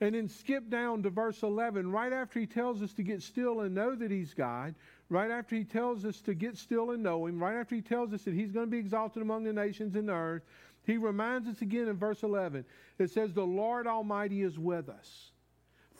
And 0.00 0.14
then 0.14 0.28
skip 0.28 0.70
down 0.70 1.02
to 1.02 1.10
verse 1.10 1.42
11, 1.42 1.90
right 1.90 2.12
after 2.12 2.38
he 2.38 2.46
tells 2.46 2.82
us 2.82 2.92
to 2.94 3.02
get 3.02 3.20
still 3.22 3.62
and 3.62 3.74
know 3.74 3.96
that 3.96 4.12
he's 4.12 4.32
God, 4.32 4.76
right 5.08 5.30
after 5.30 5.56
he 5.56 5.64
tells 5.64 6.04
us 6.04 6.20
to 6.20 6.34
get 6.34 6.56
still 6.56 6.92
and 6.92 7.02
know 7.02 7.26
him, 7.26 7.42
right 7.42 7.56
after 7.56 7.74
he 7.74 7.80
tells 7.80 8.12
us 8.12 8.22
that 8.22 8.34
he's 8.34 8.52
going 8.52 8.66
to 8.66 8.70
be 8.70 8.78
exalted 8.78 9.22
among 9.22 9.42
the 9.42 9.52
nations 9.52 9.96
and 9.96 10.08
the 10.08 10.12
earth, 10.12 10.42
he 10.86 10.96
reminds 10.96 11.48
us 11.48 11.60
again 11.62 11.88
in 11.88 11.96
verse 11.96 12.22
11. 12.22 12.64
It 12.98 13.10
says, 13.10 13.32
The 13.32 13.44
Lord 13.44 13.86
Almighty 13.86 14.42
is 14.42 14.58
with 14.58 14.88
us. 14.88 15.32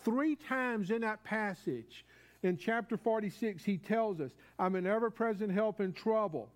Three 0.05 0.37
times 0.37 0.93
in 0.93 1.01
that 1.01 1.25
passage, 1.25 2.05
in 2.45 2.57
chapter 2.57 2.97
46, 2.97 3.65
he 3.65 3.79
tells 3.79 4.21
us, 4.21 4.31
I'm 4.59 4.77
an 4.77 4.87
ever 4.87 5.11
present 5.11 5.51
help 5.51 5.81
in 5.81 5.93
trouble. 5.93 6.49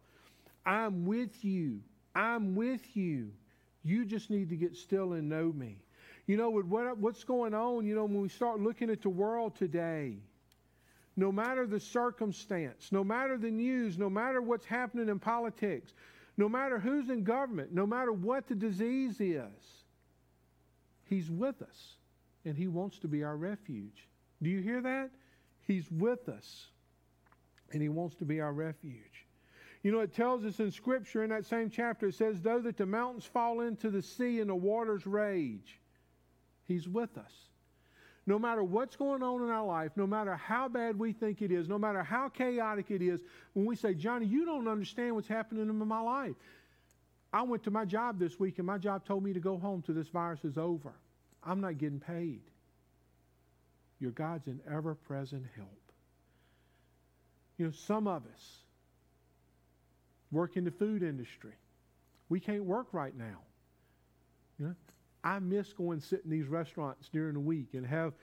I'm 0.65 1.05
with 1.05 1.45
you. 1.45 1.81
I'm 2.15 2.55
with 2.55 2.97
you. 2.97 3.33
You 3.83 4.05
just 4.05 4.31
need 4.31 4.51
to 4.51 4.57
get 4.57 4.77
still 4.77 5.15
and 5.15 5.29
know 5.29 5.53
me. 5.53 5.79
You 6.27 6.37
know, 6.37 6.51
with 6.51 6.67
what, 6.67 6.99
what's 6.99 7.25
going 7.25 7.55
on, 7.55 7.85
you 7.85 7.97
know, 7.97 8.05
when 8.05 8.21
we 8.21 8.29
start 8.29 8.61
looking 8.61 8.91
at 8.91 9.03
the 9.03 9.09
world 9.09 9.57
today, 9.57 10.19
no 11.17 11.33
matter 11.33 11.67
the 11.67 11.81
circumstance, 11.81 12.93
no 12.93 13.03
matter 13.03 13.37
the 13.37 13.51
news, 13.51 13.99
no 13.99 14.09
matter 14.09 14.41
what's 14.41 14.67
happening 14.67 15.09
in 15.09 15.19
politics, 15.19 15.93
no 16.41 16.49
matter 16.49 16.79
who's 16.79 17.11
in 17.11 17.23
government, 17.23 17.71
no 17.71 17.87
matter 17.87 18.11
what 18.11 18.49
the 18.49 18.55
disease 18.55 19.21
is, 19.21 19.85
He's 21.05 21.31
with 21.31 21.61
us 21.61 21.97
and 22.47 22.57
He 22.57 22.67
wants 22.67 22.99
to 23.01 23.09
be 23.09 23.23
our 23.23 23.37
refuge. 23.37 24.09
Do 24.43 24.49
you 24.49 24.63
hear 24.63 24.81
that? 24.81 25.11
He's 25.67 25.85
with 25.91 26.31
us 26.31 26.69
and 27.73 27.83
He 27.83 27.91
wants 27.91 28.17
to 28.17 28.25
be 28.25 28.41
our 28.41 28.55
refuge. 28.55 29.27
You 29.83 29.93
know, 29.93 30.01
it 30.01 30.15
tells 30.15 30.47
us 30.47 30.61
in 30.61 30.71
Scripture 30.73 31.23
in 31.25 31.29
that 31.29 31.45
same 31.45 31.69
chapter, 31.69 32.07
it 32.07 32.15
says, 32.15 32.41
Though 32.41 32.61
that 32.61 32.79
the 32.79 32.87
mountains 32.87 33.27
fall 33.27 33.61
into 33.61 33.91
the 33.91 34.01
sea 34.01 34.41
and 34.41 34.49
the 34.49 34.55
waters 34.55 35.07
rage, 35.07 35.79
He's 36.67 36.89
with 36.89 37.19
us 37.19 37.50
no 38.31 38.39
matter 38.39 38.63
what's 38.63 38.95
going 38.95 39.25
on 39.25 39.43
in 39.43 39.51
our 39.51 39.67
life, 39.67 39.91
no 39.97 40.07
matter 40.07 40.37
how 40.37 40.69
bad 40.69 40.97
we 40.97 41.13
think 41.13 41.43
it 41.43 41.51
is, 41.51 41.69
no 41.69 41.77
matter 41.77 42.01
how 42.01 42.29
chaotic 42.29 42.93
it 42.93 43.03
is, 43.03 43.21
when 43.55 43.67
we 43.67 43.75
say, 43.75 43.93
Johnny, 43.93 44.25
you 44.25 44.45
don't 44.45 44.69
understand 44.69 45.17
what's 45.17 45.27
happening 45.27 45.69
in 45.69 45.77
my 45.77 46.01
life. 46.01 46.37
I 47.33 47.43
went 47.43 47.65
to 47.65 47.73
my 47.73 47.85
job 47.85 48.21
this 48.21 48.39
week 48.39 48.59
and 48.59 48.67
my 48.69 48.79
job 48.79 49.05
told 49.05 49.25
me 49.25 49.33
to 49.33 49.41
go 49.41 49.59
home 49.59 49.83
till 49.83 49.97
this 49.97 50.07
virus 50.07 50.45
is 50.45 50.57
over. 50.57 50.93
I'm 51.43 51.61
not 51.61 51.79
getting 51.79 51.99
paid. 51.99 52.43
Your 53.99 54.13
God's 54.13 54.47
an 54.47 54.61
ever 54.71 54.95
present 54.95 55.45
help. 55.57 55.69
You 57.59 57.67
know, 57.67 57.73
some 57.73 58.07
of 58.07 58.23
us 58.33 58.59
work 60.31 60.57
in 60.57 60.63
the 60.63 60.71
food 60.71 61.03
industry. 61.03 61.55
We 62.29 62.39
can't 62.39 62.65
work 62.65 62.87
right 62.93 63.17
now. 63.17 63.41
You 64.61 64.67
know, 64.67 64.75
I 65.23 65.39
miss 65.39 65.73
going 65.73 66.01
sit 66.01 66.23
in 66.25 66.31
these 66.31 66.47
restaurants 66.47 67.09
during 67.09 67.35
the 67.35 67.41
week 67.41 67.75
and 67.75 67.87
have 67.87 68.15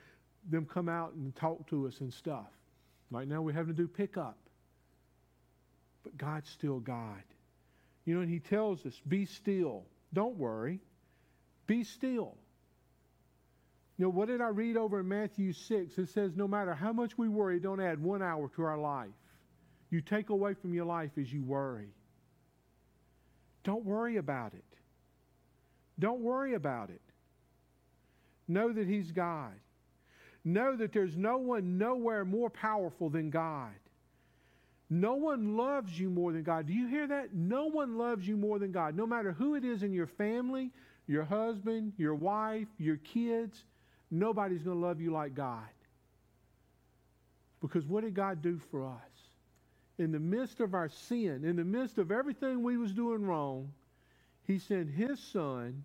them 0.48 0.66
come 0.66 0.88
out 0.88 1.14
and 1.14 1.34
talk 1.36 1.68
to 1.68 1.86
us 1.86 2.00
and 2.00 2.12
stuff. 2.12 2.48
Right 3.10 3.26
now 3.26 3.42
we're 3.42 3.52
having 3.52 3.74
to 3.74 3.82
do 3.82 3.88
pickup. 3.88 4.38
But 6.02 6.16
God's 6.16 6.48
still 6.48 6.80
God. 6.80 7.22
You 8.04 8.14
know, 8.14 8.20
and 8.20 8.30
He 8.30 8.40
tells 8.40 8.84
us, 8.86 9.00
be 9.06 9.26
still. 9.26 9.84
Don't 10.12 10.36
worry. 10.36 10.80
Be 11.66 11.84
still. 11.84 12.36
You 13.98 14.04
know, 14.04 14.10
what 14.10 14.28
did 14.28 14.40
I 14.40 14.48
read 14.48 14.76
over 14.76 15.00
in 15.00 15.08
Matthew 15.08 15.52
6? 15.52 15.98
It 15.98 16.08
says, 16.08 16.32
no 16.36 16.46
matter 16.46 16.72
how 16.72 16.92
much 16.92 17.18
we 17.18 17.28
worry, 17.28 17.58
don't 17.58 17.80
add 17.80 18.02
one 18.02 18.22
hour 18.22 18.48
to 18.54 18.62
our 18.62 18.78
life. 18.78 19.08
You 19.90 20.00
take 20.00 20.30
away 20.30 20.54
from 20.54 20.72
your 20.72 20.84
life 20.84 21.10
as 21.18 21.32
you 21.32 21.42
worry. 21.42 21.88
Don't 23.64 23.84
worry 23.84 24.16
about 24.16 24.54
it. 24.54 24.77
Don't 25.98 26.20
worry 26.20 26.54
about 26.54 26.90
it. 26.90 27.00
Know 28.46 28.72
that 28.72 28.86
He's 28.86 29.12
God. 29.12 29.52
Know 30.44 30.76
that 30.76 30.92
there's 30.92 31.16
no 31.16 31.38
one 31.38 31.78
nowhere 31.78 32.24
more 32.24 32.50
powerful 32.50 33.10
than 33.10 33.30
God. 33.30 33.74
No 34.90 35.16
one 35.16 35.56
loves 35.56 35.98
you 35.98 36.08
more 36.08 36.32
than 36.32 36.42
God. 36.42 36.66
Do 36.66 36.72
you 36.72 36.86
hear 36.86 37.06
that? 37.08 37.34
No 37.34 37.66
one 37.66 37.98
loves 37.98 38.26
you 38.26 38.36
more 38.36 38.58
than 38.58 38.72
God. 38.72 38.96
No 38.96 39.06
matter 39.06 39.32
who 39.32 39.54
it 39.54 39.64
is 39.64 39.82
in 39.82 39.92
your 39.92 40.06
family, 40.06 40.70
your 41.06 41.24
husband, 41.24 41.92
your 41.98 42.14
wife, 42.14 42.68
your 42.78 42.96
kids, 42.98 43.64
nobody's 44.10 44.62
going 44.62 44.80
to 44.80 44.86
love 44.86 45.00
you 45.00 45.12
like 45.12 45.34
God. 45.34 45.68
Because 47.60 47.84
what 47.84 48.04
did 48.04 48.14
God 48.14 48.40
do 48.40 48.58
for 48.70 48.86
us? 48.86 48.92
In 49.98 50.12
the 50.12 50.20
midst 50.20 50.60
of 50.60 50.74
our 50.74 50.88
sin, 50.88 51.44
in 51.44 51.56
the 51.56 51.64
midst 51.64 51.98
of 51.98 52.10
everything 52.10 52.62
we 52.62 52.76
was 52.76 52.92
doing 52.92 53.26
wrong, 53.26 53.72
he 54.46 54.58
sent 54.58 54.88
his 54.88 55.18
son 55.18 55.84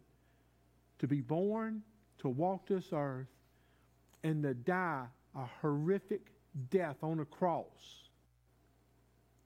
to 1.00 1.08
be 1.08 1.22
born, 1.22 1.82
to 2.20 2.30
walk 2.30 2.68
this 2.68 2.90
earth, 2.92 3.28
and 4.24 4.44
to 4.44 4.54
die 4.54 5.06
a 5.36 5.46
horrific 5.62 6.32
death 6.70 6.98
on 7.04 7.20
a 7.20 7.26
cross. 7.26 8.10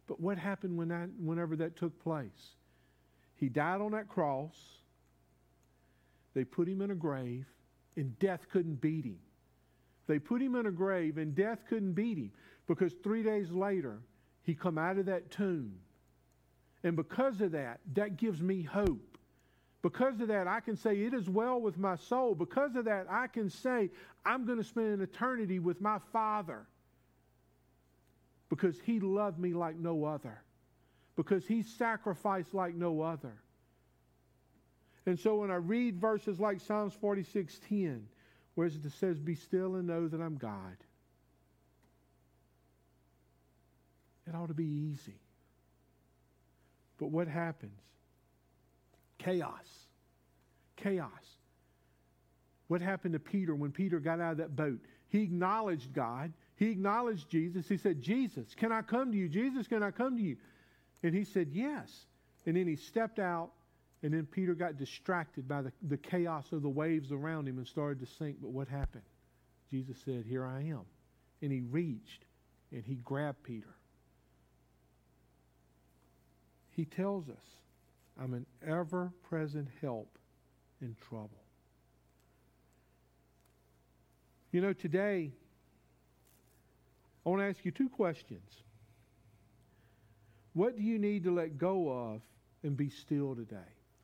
But 0.08 0.20
what 0.20 0.38
happened 0.38 0.77
when 0.77 0.89
that, 0.89 1.10
whenever 1.20 1.56
that 1.58 1.75
took 1.75 2.01
place? 2.01 2.56
He 3.36 3.50
died 3.50 3.82
on 3.82 3.92
that 3.92 4.08
cross. 4.08 4.56
They 6.34 6.44
put 6.44 6.68
him 6.68 6.82
in 6.82 6.92
a 6.92 6.96
grave, 6.96 7.46
and 7.96 8.18
death 8.20 8.42
couldn't 8.51 8.82
beat 8.82 9.06
him. 9.06 9.20
They 10.08 10.20
put 10.20 10.42
him 10.42 10.56
in 10.56 10.66
a 10.66 10.72
grave, 10.72 11.18
and 11.18 11.36
death 11.36 11.60
couldn't 11.68 11.94
beat 11.94 12.18
him 12.18 12.32
because 12.68 12.94
three 13.04 13.24
days 13.24 13.50
later, 13.51 14.00
he 14.44 14.54
come 14.54 14.77
out 14.77 14.98
of 14.98 15.06
that 15.08 15.32
tomb. 15.32 15.74
And 16.84 16.96
because 16.96 17.42
of 17.42 17.51
that, 17.51 17.80
that 17.96 18.18
gives 18.18 18.42
me 18.42 18.62
hope. 18.62 19.16
Because 19.81 20.19
of 20.19 20.27
that, 20.29 20.48
I 20.48 20.60
can 20.60 20.75
say, 20.75 21.01
It 21.01 21.13
is 21.13 21.29
well 21.29 21.62
with 21.62 21.77
my 21.77 21.96
soul. 21.96 22.36
Because 22.36 22.75
of 22.75 22.86
that, 22.86 23.07
I 23.10 23.27
can 23.27 23.50
say, 23.50 23.89
I'm 24.25 24.46
going 24.46 24.57
to 24.57 24.63
spend 24.63 24.88
an 24.88 25.01
eternity 25.01 25.60
with 25.60 25.81
my 25.81 26.00
Father. 26.12 26.65
Because 28.50 28.79
He 28.79 29.00
loved 29.00 29.39
me 29.39 29.53
like 29.53 29.77
no 29.77 30.05
other. 30.05 30.41
Because 31.15 31.46
He 31.46 31.62
sacrificed 31.62 32.53
like 32.53 32.75
no 32.75 33.01
other. 33.01 33.34
And 35.05 35.17
so 35.17 35.38
when 35.38 35.51
I 35.51 35.55
read 35.55 36.01
verses 36.01 36.38
like 36.38 36.60
Psalms 36.60 36.93
46:10, 37.01 38.01
where 38.55 38.67
it 38.67 38.74
says, 39.00 39.19
Be 39.19 39.36
still 39.36 39.75
and 39.75 39.88
know 39.88 40.07
that 40.07 40.19
I'm 40.19 40.36
God, 40.36 40.75
it 44.27 44.36
ought 44.36 44.48
to 44.48 44.53
be 44.53 44.65
easy. 44.65 45.22
But 46.98 47.07
what 47.07 47.27
happens? 47.27 47.79
Chaos. 49.17 49.67
Chaos. 50.75 51.09
What 52.67 52.81
happened 52.81 53.13
to 53.13 53.19
Peter 53.19 53.55
when 53.55 53.71
Peter 53.71 54.00
got 54.00 54.19
out 54.19 54.33
of 54.33 54.38
that 54.38 54.55
boat? 54.55 54.79
He 55.09 55.21
acknowledged 55.21 55.93
God. 55.93 56.33
He 56.57 56.69
acknowledged 56.69 57.29
Jesus. 57.29 57.67
He 57.67 57.77
said, 57.77 58.01
Jesus, 58.01 58.53
can 58.55 58.71
I 58.71 58.81
come 58.81 59.12
to 59.12 59.17
you? 59.17 59.29
Jesus, 59.29 59.67
can 59.67 59.83
I 59.83 59.91
come 59.91 60.17
to 60.17 60.24
you? 60.24 60.38
And 61.03 61.15
he 61.15 61.24
said, 61.24 61.50
Yes. 61.51 62.05
And 62.45 62.55
then 62.55 62.67
he 62.67 62.75
stepped 62.75 63.19
out, 63.19 63.51
and 64.03 64.13
then 64.13 64.25
Peter 64.25 64.53
got 64.53 64.77
distracted 64.77 65.47
by 65.47 65.62
the, 65.62 65.71
the 65.89 65.97
chaos 65.97 66.51
of 66.51 66.62
the 66.62 66.69
waves 66.69 67.12
around 67.12 67.47
him 67.47 67.57
and 67.57 67.67
started 67.67 68.00
to 68.00 68.05
sink. 68.05 68.38
But 68.41 68.51
what 68.51 68.67
happened? 68.67 69.03
Jesus 69.69 69.97
said, 70.03 70.25
Here 70.27 70.45
I 70.45 70.62
am. 70.62 70.81
And 71.41 71.51
he 71.51 71.62
reached 71.62 72.25
and 72.71 72.83
he 72.83 72.95
grabbed 72.95 73.43
Peter. 73.43 73.75
He 76.71 76.86
tells 76.86 77.29
us, 77.29 77.45
I'm 78.19 78.33
an 78.33 78.45
ever 78.65 79.12
present 79.29 79.67
help 79.81 80.17
in 80.81 80.95
trouble. 81.07 81.29
You 84.51 84.62
know, 84.62 84.74
today, 84.74 85.31
I 87.25 87.29
want 87.29 87.41
to 87.41 87.45
ask 87.47 87.63
you 87.63 87.71
two 87.71 87.89
questions. 87.89 88.63
What 90.53 90.75
do 90.75 90.81
you 90.81 90.97
need 90.97 91.25
to 91.25 91.31
let 91.31 91.57
go 91.57 91.91
of 91.91 92.21
and 92.63 92.75
be 92.75 92.89
still 92.89 93.36
today? 93.36 93.57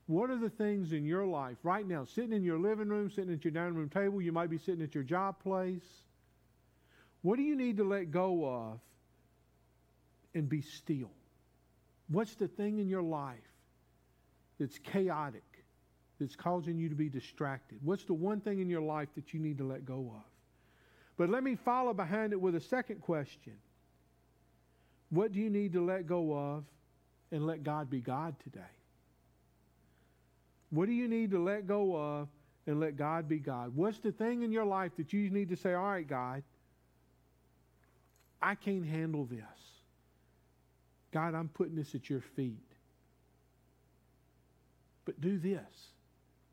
What 0.05 0.29
are 0.29 0.37
the 0.37 0.49
things 0.49 0.91
in 0.91 1.05
your 1.05 1.25
life 1.25 1.57
right 1.63 1.87
now, 1.87 2.05
sitting 2.05 2.33
in 2.33 2.43
your 2.43 2.59
living 2.59 2.89
room, 2.89 3.09
sitting 3.09 3.33
at 3.33 3.43
your 3.43 3.53
dining 3.53 3.75
room 3.75 3.89
table, 3.89 4.21
you 4.21 4.33
might 4.33 4.49
be 4.49 4.57
sitting 4.57 4.83
at 4.83 4.93
your 4.93 5.03
job 5.03 5.39
place? 5.41 5.81
What 7.21 7.37
do 7.37 7.41
you 7.43 7.55
need 7.55 7.77
to 7.77 7.85
let 7.85 8.11
go 8.11 8.45
of 8.45 8.79
and 10.35 10.49
be 10.49 10.61
still? 10.61 11.11
What's 12.09 12.35
the 12.35 12.49
thing 12.49 12.79
in 12.79 12.89
your 12.89 13.01
life 13.01 13.39
that's 14.59 14.77
chaotic, 14.79 15.43
that's 16.19 16.35
causing 16.35 16.77
you 16.77 16.89
to 16.89 16.95
be 16.95 17.09
distracted? 17.09 17.79
What's 17.83 18.03
the 18.05 18.13
one 18.13 18.39
thing 18.39 18.59
in 18.59 18.69
your 18.69 18.81
life 18.81 19.09
that 19.15 19.33
you 19.33 19.39
need 19.39 19.57
to 19.57 19.63
let 19.63 19.85
go 19.85 20.11
of? 20.15 20.23
But 21.17 21.29
let 21.29 21.43
me 21.43 21.55
follow 21.55 21.93
behind 21.93 22.33
it 22.33 22.41
with 22.41 22.55
a 22.55 22.61
second 22.61 23.01
question. 23.01 23.53
What 25.09 25.31
do 25.31 25.39
you 25.39 25.49
need 25.49 25.73
to 25.73 25.85
let 25.85 26.07
go 26.07 26.33
of 26.35 26.63
and 27.31 27.45
let 27.45 27.63
God 27.63 27.89
be 27.89 27.99
God 27.99 28.35
today? 28.43 28.61
What 30.71 30.87
do 30.87 30.91
you 30.91 31.07
need 31.07 31.31
to 31.31 31.43
let 31.43 31.67
go 31.67 31.95
of 31.95 32.27
and 32.65 32.79
let 32.79 32.97
God 32.97 33.29
be 33.29 33.37
God? 33.37 33.75
What's 33.75 33.99
the 33.99 34.11
thing 34.11 34.41
in 34.41 34.51
your 34.51 34.65
life 34.65 34.91
that 34.97 35.13
you 35.13 35.29
need 35.29 35.49
to 35.49 35.55
say, 35.55 35.75
all 35.75 35.83
right, 35.83 36.07
God, 36.07 36.41
I 38.41 38.55
can't 38.55 38.85
handle 38.85 39.25
this. 39.25 39.39
God, 41.11 41.35
I'm 41.35 41.47
putting 41.47 41.75
this 41.75 41.93
at 41.93 42.09
your 42.09 42.21
feet. 42.35 42.72
But 45.05 45.21
do 45.21 45.37
this. 45.37 45.91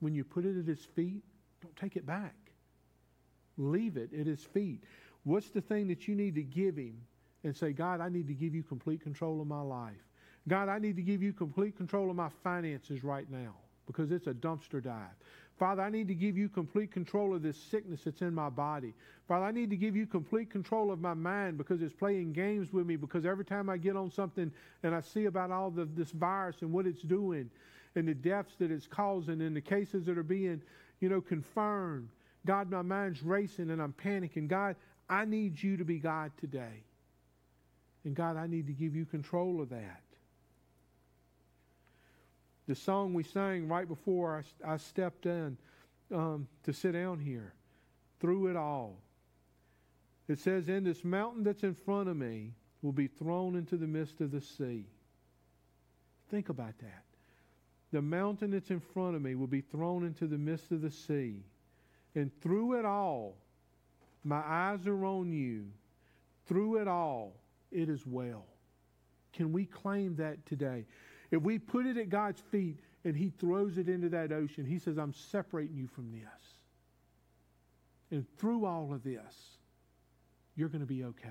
When 0.01 0.15
you 0.15 0.25
put 0.25 0.45
it 0.45 0.59
at 0.59 0.67
his 0.67 0.85
feet, 0.85 1.23
don't 1.63 1.77
take 1.77 1.97
it 1.97 2.07
back. 2.07 2.35
Leave 3.57 3.97
it 3.97 4.13
at 4.19 4.27
his 4.27 4.43
feet. 4.43 4.83
What's 5.25 5.51
the 5.51 5.61
thing 5.61 5.89
that 5.89 6.09
you 6.09 6.15
need 6.15 6.35
to 6.37 6.43
give 6.43 6.77
him 6.77 6.97
and 7.45 7.55
say, 7.55 7.73
God, 7.73 8.01
I 8.01 8.09
need 8.09 8.27
to 8.29 8.35
give 8.35 8.55
you 8.55 8.63
complete 8.63 9.03
control 9.03 9.41
of 9.41 9.47
my 9.47 9.61
life? 9.61 9.93
God, 10.49 10.69
I 10.69 10.79
need 10.79 10.97
to 10.97 11.03
give 11.03 11.23
you 11.23 11.33
complete 11.33 11.77
control 11.77 12.09
of 12.09 12.17
my 12.17 12.31
finances 12.43 13.05
right 13.05 13.31
now 13.31 13.55
because 13.87 14.11
it's 14.11 14.27
a 14.27 14.33
dumpster 14.33 14.83
dive. 14.83 15.15
Father, 15.59 15.83
I 15.83 15.91
need 15.91 16.09
to 16.09 16.15
give 16.15 16.39
you 16.39 16.49
complete 16.49 16.91
control 16.91 17.35
of 17.35 17.43
this 17.43 17.59
sickness 17.59 18.05
that's 18.05 18.23
in 18.23 18.35
my 18.35 18.49
body. 18.49 18.95
Father, 19.29 19.45
I 19.45 19.51
need 19.51 19.69
to 19.69 19.77
give 19.77 19.95
you 19.95 20.07
complete 20.07 20.51
control 20.51 20.91
of 20.91 21.01
my 21.01 21.13
mind 21.13 21.59
because 21.59 21.83
it's 21.83 21.93
playing 21.93 22.33
games 22.33 22.73
with 22.73 22.87
me. 22.87 22.97
Because 22.97 23.27
every 23.27 23.45
time 23.45 23.69
I 23.69 23.77
get 23.77 23.95
on 23.95 24.11
something 24.11 24.51
and 24.83 24.95
I 24.95 25.03
see 25.03 25.27
about 25.27 25.51
all 25.51 25.71
the, 25.71 25.85
this 25.85 26.13
virus 26.13 26.63
and 26.63 26.73
what 26.73 26.87
it's 26.87 27.03
doing 27.03 27.51
and 27.97 28.07
the 28.07 28.15
deaths 28.15 28.55
that 28.59 28.71
it's 28.71 28.87
causing 28.87 29.41
and 29.41 29.57
the 29.57 29.61
cases 29.61 30.07
that 30.07 30.17
are 30.17 30.23
being, 30.23 30.63
you 31.01 31.09
know, 31.09 31.21
confirmed, 31.21 32.09
God, 32.47 32.71
my 32.71 32.83
mind's 32.83 33.23
racing 33.23 33.71
and 33.71 33.83
I'm 33.83 33.93
panicking. 33.93 34.49
God, 34.49 34.77
I 35.09 35.25
need 35.25 35.63
you 35.63 35.77
to 35.77 35.85
be 35.85 35.99
God 35.99 36.31
today. 36.39 36.85
And 38.05 38.15
God, 38.15 38.37
I 38.37 38.47
need 38.47 38.67
to 38.69 38.73
give 38.73 38.95
you 38.95 39.05
control 39.05 39.61
of 39.61 39.71
that 39.71 40.03
the 42.71 42.77
song 42.77 43.13
we 43.13 43.25
sang 43.25 43.67
right 43.67 43.89
before 43.89 44.45
I, 44.65 44.75
I 44.75 44.77
stepped 44.77 45.27
in 45.27 45.57
um, 46.15 46.47
to 46.63 46.73
sit 46.73 46.93
down 46.93 47.19
here, 47.19 47.53
through 48.21 48.47
it 48.47 48.55
all. 48.55 48.97
It 50.29 50.39
says, 50.39 50.69
In 50.69 50.85
this 50.85 51.03
mountain 51.03 51.43
that's 51.43 51.65
in 51.65 51.75
front 51.75 52.09
of 52.09 52.17
me 52.17 52.53
will 52.81 52.93
be 52.93 53.09
thrown 53.09 53.57
into 53.57 53.77
the 53.77 53.89
midst 53.89 54.21
of 54.21 54.31
the 54.31 54.41
sea. 54.41 54.87
Think 56.31 56.49
about 56.49 56.79
that. 56.79 57.03
The 57.93 58.03
mountain 58.03 58.53
that's 58.53 58.71
in 58.71 58.81
front 58.81 59.17
of 59.17 59.23
me 59.23 59.35
will 59.35 59.47
be 59.47 59.61
thrown 59.61 60.05
into 60.05 60.27
the 60.27 60.39
midst 60.39 60.71
of 60.71 60.81
the 60.81 60.91
sea. 60.91 61.43
And 62.15 62.31
through 62.41 62.79
it 62.79 62.85
all, 62.85 63.37
my 64.25 64.43
eyes 64.47 64.87
are 64.87 65.05
on 65.05 65.33
you. 65.33 65.67
Through 66.47 66.81
it 66.81 66.89
all, 66.89 67.35
it 67.71 67.89
is 67.89 68.07
well. 68.07 68.45
Can 69.33 69.53
we 69.53 69.65
claim 69.65 70.17
that 70.17 70.45
today? 70.47 70.85
If 71.31 71.43
we 71.43 71.59
put 71.59 71.87
it 71.87 71.97
at 71.97 72.09
God's 72.09 72.41
feet 72.51 72.79
and 73.05 73.17
He 73.17 73.31
throws 73.31 73.79
it 73.79 73.89
into 73.89 74.09
that 74.11 74.33
ocean, 74.33 74.67
He 74.67 74.79
says, 74.79 74.99
I'm 74.99 75.15
separating 75.15 75.77
you 75.77 75.87
from 75.87 76.11
this. 76.11 76.59
And 78.11 78.27
through 78.39 78.67
all 78.67 78.93
of 78.93 79.05
this, 79.05 79.59
you're 80.57 80.69
going 80.69 80.81
to 80.81 80.87
be 80.87 81.05
okay. 81.05 81.29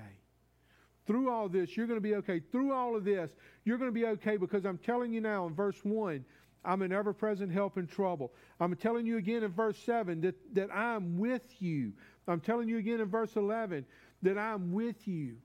Through 1.06 1.30
all 1.30 1.48
this, 1.48 1.76
you're 1.76 1.86
going 1.86 1.98
to 1.98 2.02
be 2.02 2.14
okay. 2.16 2.40
Through 2.40 2.72
all 2.72 2.96
of 2.96 3.04
this, 3.04 3.30
you're 3.64 3.78
going 3.78 3.90
to 3.90 3.94
be 3.94 4.06
okay 4.06 4.36
because 4.36 4.64
I'm 4.64 4.78
telling 4.78 5.12
you 5.12 5.20
now 5.20 5.46
in 5.46 5.54
verse 5.54 5.78
1, 5.82 6.24
I'm 6.64 6.82
an 6.82 6.92
ever 6.92 7.12
present 7.12 7.52
help 7.52 7.78
in 7.78 7.86
trouble. 7.86 8.32
I'm 8.58 8.74
telling 8.76 9.06
you 9.06 9.16
again 9.16 9.42
in 9.42 9.50
verse 9.50 9.78
7 9.84 10.20
that, 10.20 10.54
that 10.54 10.74
I'm 10.74 11.18
with 11.18 11.42
you. 11.60 11.92
I'm 12.28 12.40
telling 12.40 12.68
you 12.68 12.78
again 12.78 13.00
in 13.00 13.08
verse 13.08 13.34
11 13.36 13.86
that 14.22 14.36
I'm 14.36 14.72
with 14.72 15.08
you. 15.08 15.36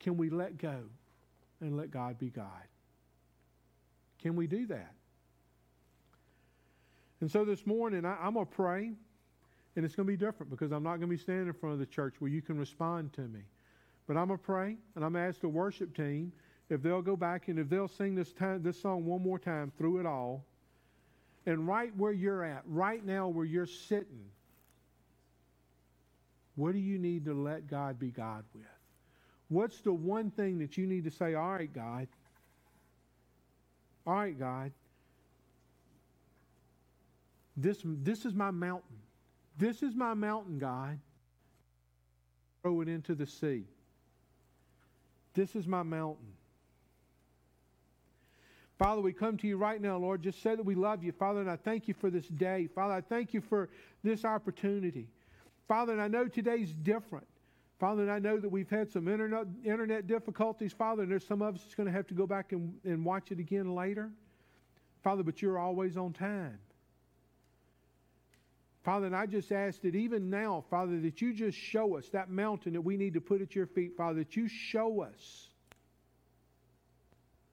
Can 0.00 0.16
we 0.16 0.30
let 0.30 0.58
go? 0.58 0.80
and 1.62 1.76
let 1.76 1.90
God 1.90 2.18
be 2.18 2.28
God. 2.28 2.46
Can 4.20 4.36
we 4.36 4.46
do 4.46 4.66
that? 4.66 4.92
And 7.20 7.30
so 7.30 7.44
this 7.44 7.64
morning, 7.66 8.04
I, 8.04 8.26
am 8.26 8.34
going 8.34 8.46
to 8.46 8.52
pray, 8.52 8.92
and 9.76 9.84
it's 9.84 9.94
going 9.94 10.06
to 10.06 10.12
be 10.12 10.16
different 10.16 10.50
because 10.50 10.72
I'm 10.72 10.82
not 10.82 10.96
going 10.96 11.02
to 11.02 11.06
be 11.06 11.16
standing 11.16 11.46
in 11.46 11.52
front 11.52 11.74
of 11.74 11.78
the 11.78 11.86
church 11.86 12.14
where 12.18 12.30
you 12.30 12.42
can 12.42 12.58
respond 12.58 13.12
to 13.14 13.22
me. 13.22 13.40
But 14.08 14.16
I'm 14.16 14.26
going 14.26 14.38
to 14.38 14.44
pray, 14.44 14.76
and 14.96 15.04
I'm 15.04 15.12
going 15.12 15.24
to 15.24 15.28
ask 15.28 15.40
the 15.40 15.48
worship 15.48 15.96
team 15.96 16.32
if 16.72 16.82
they'll 16.82 17.02
go 17.02 17.16
back 17.16 17.48
and 17.48 17.58
if 17.58 17.68
they'll 17.68 17.86
sing 17.86 18.14
this, 18.14 18.32
time, 18.32 18.62
this 18.62 18.80
song 18.80 19.04
one 19.04 19.22
more 19.22 19.38
time 19.38 19.70
through 19.76 19.98
it 19.98 20.06
all. 20.06 20.44
And 21.44 21.68
right 21.68 21.94
where 21.96 22.12
you're 22.12 22.42
at, 22.42 22.62
right 22.66 23.04
now 23.04 23.28
where 23.28 23.44
you're 23.44 23.66
sitting, 23.66 24.24
what 26.54 26.72
do 26.72 26.78
you 26.78 26.98
need 26.98 27.26
to 27.26 27.34
let 27.34 27.68
God 27.68 27.98
be 27.98 28.10
God 28.10 28.44
with? 28.54 28.64
What's 29.48 29.80
the 29.80 29.92
one 29.92 30.30
thing 30.30 30.60
that 30.60 30.78
you 30.78 30.86
need 30.86 31.04
to 31.04 31.10
say, 31.10 31.34
all 31.34 31.50
right, 31.50 31.72
God? 31.72 32.08
All 34.06 34.14
right, 34.14 34.38
God. 34.38 34.72
This, 37.54 37.78
this 37.84 38.24
is 38.24 38.32
my 38.34 38.50
mountain. 38.50 38.96
This 39.58 39.82
is 39.82 39.94
my 39.94 40.14
mountain, 40.14 40.58
God. 40.58 40.98
Throw 42.62 42.80
it 42.80 42.88
into 42.88 43.14
the 43.14 43.26
sea. 43.26 43.64
This 45.34 45.54
is 45.54 45.66
my 45.66 45.82
mountain. 45.82 46.31
Father, 48.78 49.00
we 49.00 49.12
come 49.12 49.36
to 49.36 49.46
you 49.46 49.56
right 49.56 49.80
now, 49.80 49.96
Lord. 49.96 50.22
Just 50.22 50.42
say 50.42 50.54
that 50.56 50.64
we 50.64 50.74
love 50.74 51.04
you, 51.04 51.12
Father, 51.12 51.40
and 51.40 51.50
I 51.50 51.56
thank 51.56 51.86
you 51.88 51.94
for 51.94 52.10
this 52.10 52.26
day. 52.26 52.68
Father, 52.74 52.94
I 52.94 53.00
thank 53.00 53.32
you 53.32 53.40
for 53.40 53.68
this 54.02 54.24
opportunity. 54.24 55.08
Father, 55.68 55.92
and 55.92 56.02
I 56.02 56.08
know 56.08 56.26
today's 56.26 56.72
different. 56.72 57.26
Father, 57.78 58.02
and 58.02 58.10
I 58.10 58.18
know 58.18 58.38
that 58.38 58.48
we've 58.48 58.70
had 58.70 58.90
some 58.90 59.08
internet, 59.08 59.46
internet 59.64 60.06
difficulties, 60.06 60.72
Father, 60.72 61.02
and 61.02 61.10
there's 61.10 61.26
some 61.26 61.42
of 61.42 61.54
us 61.54 61.62
that's 61.62 61.74
going 61.74 61.88
to 61.88 61.92
have 61.92 62.06
to 62.08 62.14
go 62.14 62.26
back 62.26 62.52
and, 62.52 62.74
and 62.84 63.04
watch 63.04 63.30
it 63.30 63.38
again 63.38 63.74
later. 63.74 64.10
Father, 65.02 65.22
but 65.22 65.42
you're 65.42 65.58
always 65.58 65.96
on 65.96 66.12
time. 66.12 66.58
Father, 68.84 69.06
and 69.06 69.16
I 69.16 69.26
just 69.26 69.52
ask 69.52 69.80
that 69.82 69.94
even 69.94 70.28
now, 70.28 70.64
Father, 70.68 71.00
that 71.00 71.20
you 71.20 71.32
just 71.32 71.56
show 71.56 71.96
us 71.96 72.08
that 72.10 72.30
mountain 72.30 72.72
that 72.72 72.80
we 72.80 72.96
need 72.96 73.14
to 73.14 73.20
put 73.20 73.40
at 73.40 73.54
your 73.54 73.66
feet, 73.66 73.96
Father, 73.96 74.20
that 74.20 74.36
you 74.36 74.48
show 74.48 75.02
us 75.02 75.48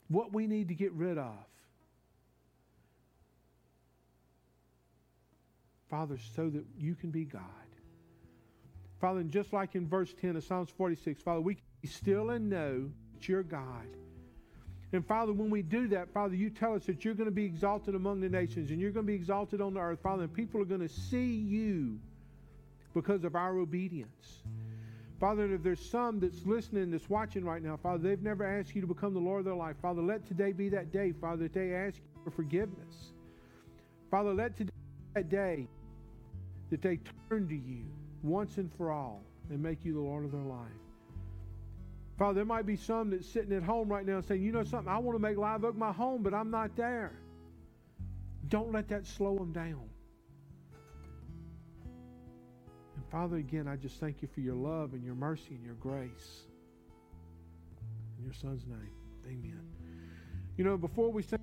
what 0.10 0.34
we 0.34 0.48
need 0.48 0.68
to 0.68 0.76
get 0.76 0.92
rid 0.94 1.18
of. 1.18 1.36
Father, 5.90 6.18
so 6.36 6.50
that 6.50 6.66
you 6.78 6.94
can 6.94 7.10
be 7.10 7.26
God. 7.26 7.44
Father, 9.00 9.22
and 9.22 9.32
just 9.32 9.54
like 9.54 9.76
in 9.76 9.88
verse 9.88 10.14
10 10.22 10.36
of 10.36 10.44
Psalms 10.44 10.70
46, 10.78 11.22
Father, 11.22 11.42
we 11.42 11.56
can 11.56 11.64
be 11.82 11.88
still 11.88 12.32
and 12.32 12.50
know 12.50 12.90
that 13.14 13.28
you're 13.28 13.44
God. 13.44 13.88
And 14.92 15.06
Father, 15.06 15.32
when 15.32 15.50
we 15.50 15.62
do 15.62 15.88
that, 15.90 16.12
Father, 16.14 16.36
you 16.36 16.50
tell 16.50 16.74
us 16.74 16.86
that 16.86 17.06
you're 17.06 17.14
going 17.14 17.30
to 17.30 17.36
be 17.36 17.46
exalted 17.46 17.96
among 17.96 18.22
the 18.22 18.30
nations 18.30 18.72
and 18.72 18.82
you're 18.82 18.92
going 18.92 19.06
to 19.06 19.12
be 19.12 19.16
exalted 19.16 19.62
on 19.62 19.76
the 19.76 19.80
earth, 19.80 20.00
Father, 20.02 20.24
and 20.24 20.34
people 20.34 20.62
are 20.62 20.66
going 20.66 20.82
to 20.82 20.90
see 20.90 21.32
you 21.32 22.00
because 22.94 23.24
of 23.24 23.36
our 23.36 23.58
obedience. 23.58 24.42
Father, 25.20 25.54
if 25.54 25.64
there's 25.64 25.84
some 25.90 26.20
that's 26.20 26.46
listening, 26.46 26.92
that's 26.92 27.10
watching 27.10 27.44
right 27.44 27.62
now, 27.62 27.76
Father, 27.76 27.98
they've 27.98 28.22
never 28.22 28.46
asked 28.46 28.74
you 28.74 28.82
to 28.82 28.88
become 28.88 29.14
the 29.14 29.20
Lord 29.20 29.40
of 29.40 29.46
their 29.46 29.56
life. 29.56 29.76
Father, 29.82 30.02
let 30.02 30.26
today 30.26 30.54
be 30.54 30.70
that 30.70 30.94
day, 30.94 31.12
Father, 31.12 31.44
that 31.44 31.54
they 31.54 31.74
ask 31.74 31.98
you 31.98 32.24
for 32.24 32.32
forgiveness. 32.32 33.12
Father, 34.10 34.34
let 34.34 34.56
today 34.56 34.72
be 34.72 35.22
that 35.22 35.30
day 35.30 35.68
that 36.70 36.82
they 36.82 37.00
turn 37.30 37.50
to 37.50 37.56
you 37.56 37.84
once 38.24 38.58
and 38.58 38.72
for 38.78 38.92
all 38.92 39.22
and 39.50 39.62
make 39.62 39.84
you 39.84 39.94
the 39.94 40.00
Lord 40.00 40.24
of 40.24 40.32
their 40.32 40.42
life. 40.42 40.68
Father, 42.18 42.36
there 42.36 42.46
might 42.46 42.66
be 42.66 42.76
some 42.76 43.10
that's 43.10 43.28
sitting 43.28 43.54
at 43.54 43.64
home 43.64 43.90
right 43.90 44.06
now 44.06 44.22
saying, 44.22 44.42
you 44.42 44.52
know 44.52 44.64
something, 44.64 44.92
I 44.92 44.98
want 45.00 45.16
to 45.16 45.22
make 45.22 45.38
Live 45.38 45.66
Oak 45.66 45.76
my 45.76 45.92
home, 45.92 46.22
but 46.24 46.34
I'm 46.34 46.52
not 46.52 46.76
there. 46.76 47.12
Don't 48.48 48.72
let 48.72 48.88
that 48.90 49.06
slow 49.06 49.38
them 49.38 49.52
down. 49.52 49.90
Father, 53.12 53.38
again, 53.38 53.68
I 53.68 53.76
just 53.76 54.00
thank 54.00 54.22
you 54.22 54.28
for 54.28 54.42
your 54.42 54.56
love 54.56 54.94
and 54.94 55.04
your 55.04 55.16
mercy 55.16 55.56
and 55.56 55.66
your 55.66 55.76
grace. 55.76 56.44
In 58.18 58.24
your 58.24 58.34
son's 58.34 58.66
name, 58.68 58.92
amen. 59.26 59.62
You 60.58 60.64
know, 60.64 60.78
before 60.78 61.12
we 61.12 61.24
sing, 61.24 61.40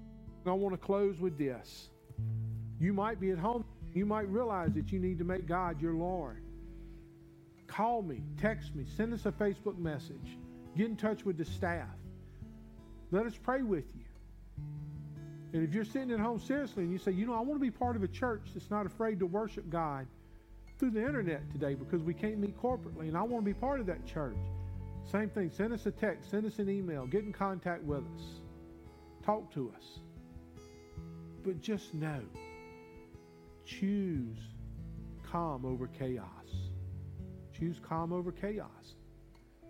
I 0.46 0.50
want 0.52 0.74
to 0.74 0.78
close 0.78 1.18
with 1.18 1.36
this. 1.36 1.90
You 2.78 2.92
might 2.92 3.18
be 3.18 3.30
at 3.30 3.38
home. 3.38 3.64
You 3.94 4.06
might 4.06 4.28
realize 4.28 4.74
that 4.74 4.92
you 4.92 5.00
need 5.00 5.18
to 5.18 5.24
make 5.24 5.46
God 5.46 5.80
your 5.80 5.94
Lord. 5.94 6.42
Call 7.66 8.02
me, 8.02 8.22
text 8.40 8.74
me, 8.76 8.84
send 8.96 9.12
us 9.12 9.26
a 9.26 9.32
Facebook 9.32 9.76
message, 9.76 10.38
get 10.76 10.86
in 10.86 10.96
touch 10.96 11.24
with 11.24 11.36
the 11.36 11.44
staff. 11.44 11.88
Let 13.10 13.26
us 13.26 13.34
pray 13.42 13.62
with 13.62 13.86
you. 13.94 14.04
And 15.52 15.66
if 15.66 15.74
you're 15.74 15.84
sitting 15.84 16.12
at 16.12 16.20
home 16.20 16.38
seriously 16.38 16.84
and 16.84 16.92
you 16.92 16.98
say, 16.98 17.12
you 17.12 17.26
know, 17.26 17.34
I 17.34 17.40
want 17.40 17.54
to 17.54 17.58
be 17.58 17.70
part 17.70 17.96
of 17.96 18.02
a 18.02 18.08
church 18.08 18.50
that's 18.54 18.70
not 18.70 18.86
afraid 18.86 19.18
to 19.20 19.26
worship 19.26 19.68
God 19.70 20.06
through 20.78 20.90
the 20.90 21.04
internet 21.04 21.50
today 21.52 21.74
because 21.74 22.02
we 22.02 22.14
can't 22.14 22.38
meet 22.38 22.60
corporately, 22.60 23.08
and 23.08 23.16
I 23.16 23.22
want 23.22 23.44
to 23.44 23.50
be 23.50 23.54
part 23.54 23.80
of 23.80 23.86
that 23.86 24.04
church. 24.06 24.36
Same 25.10 25.30
thing. 25.30 25.50
Send 25.50 25.72
us 25.72 25.86
a 25.86 25.90
text, 25.90 26.30
send 26.30 26.46
us 26.46 26.58
an 26.58 26.68
email, 26.68 27.06
get 27.06 27.24
in 27.24 27.32
contact 27.32 27.82
with 27.84 28.00
us, 28.00 28.22
talk 29.24 29.52
to 29.54 29.72
us. 29.76 30.00
But 31.44 31.60
just 31.60 31.94
know 31.94 32.22
choose 33.64 34.38
calm 35.30 35.64
over 35.64 35.88
chaos. 35.88 36.24
Choose 37.52 37.80
calm 37.80 38.12
over 38.12 38.32
chaos. 38.32 38.94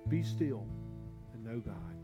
Be 0.08 0.22
still 0.22 0.66
and 1.32 1.44
know 1.44 1.60
God. 1.60 1.95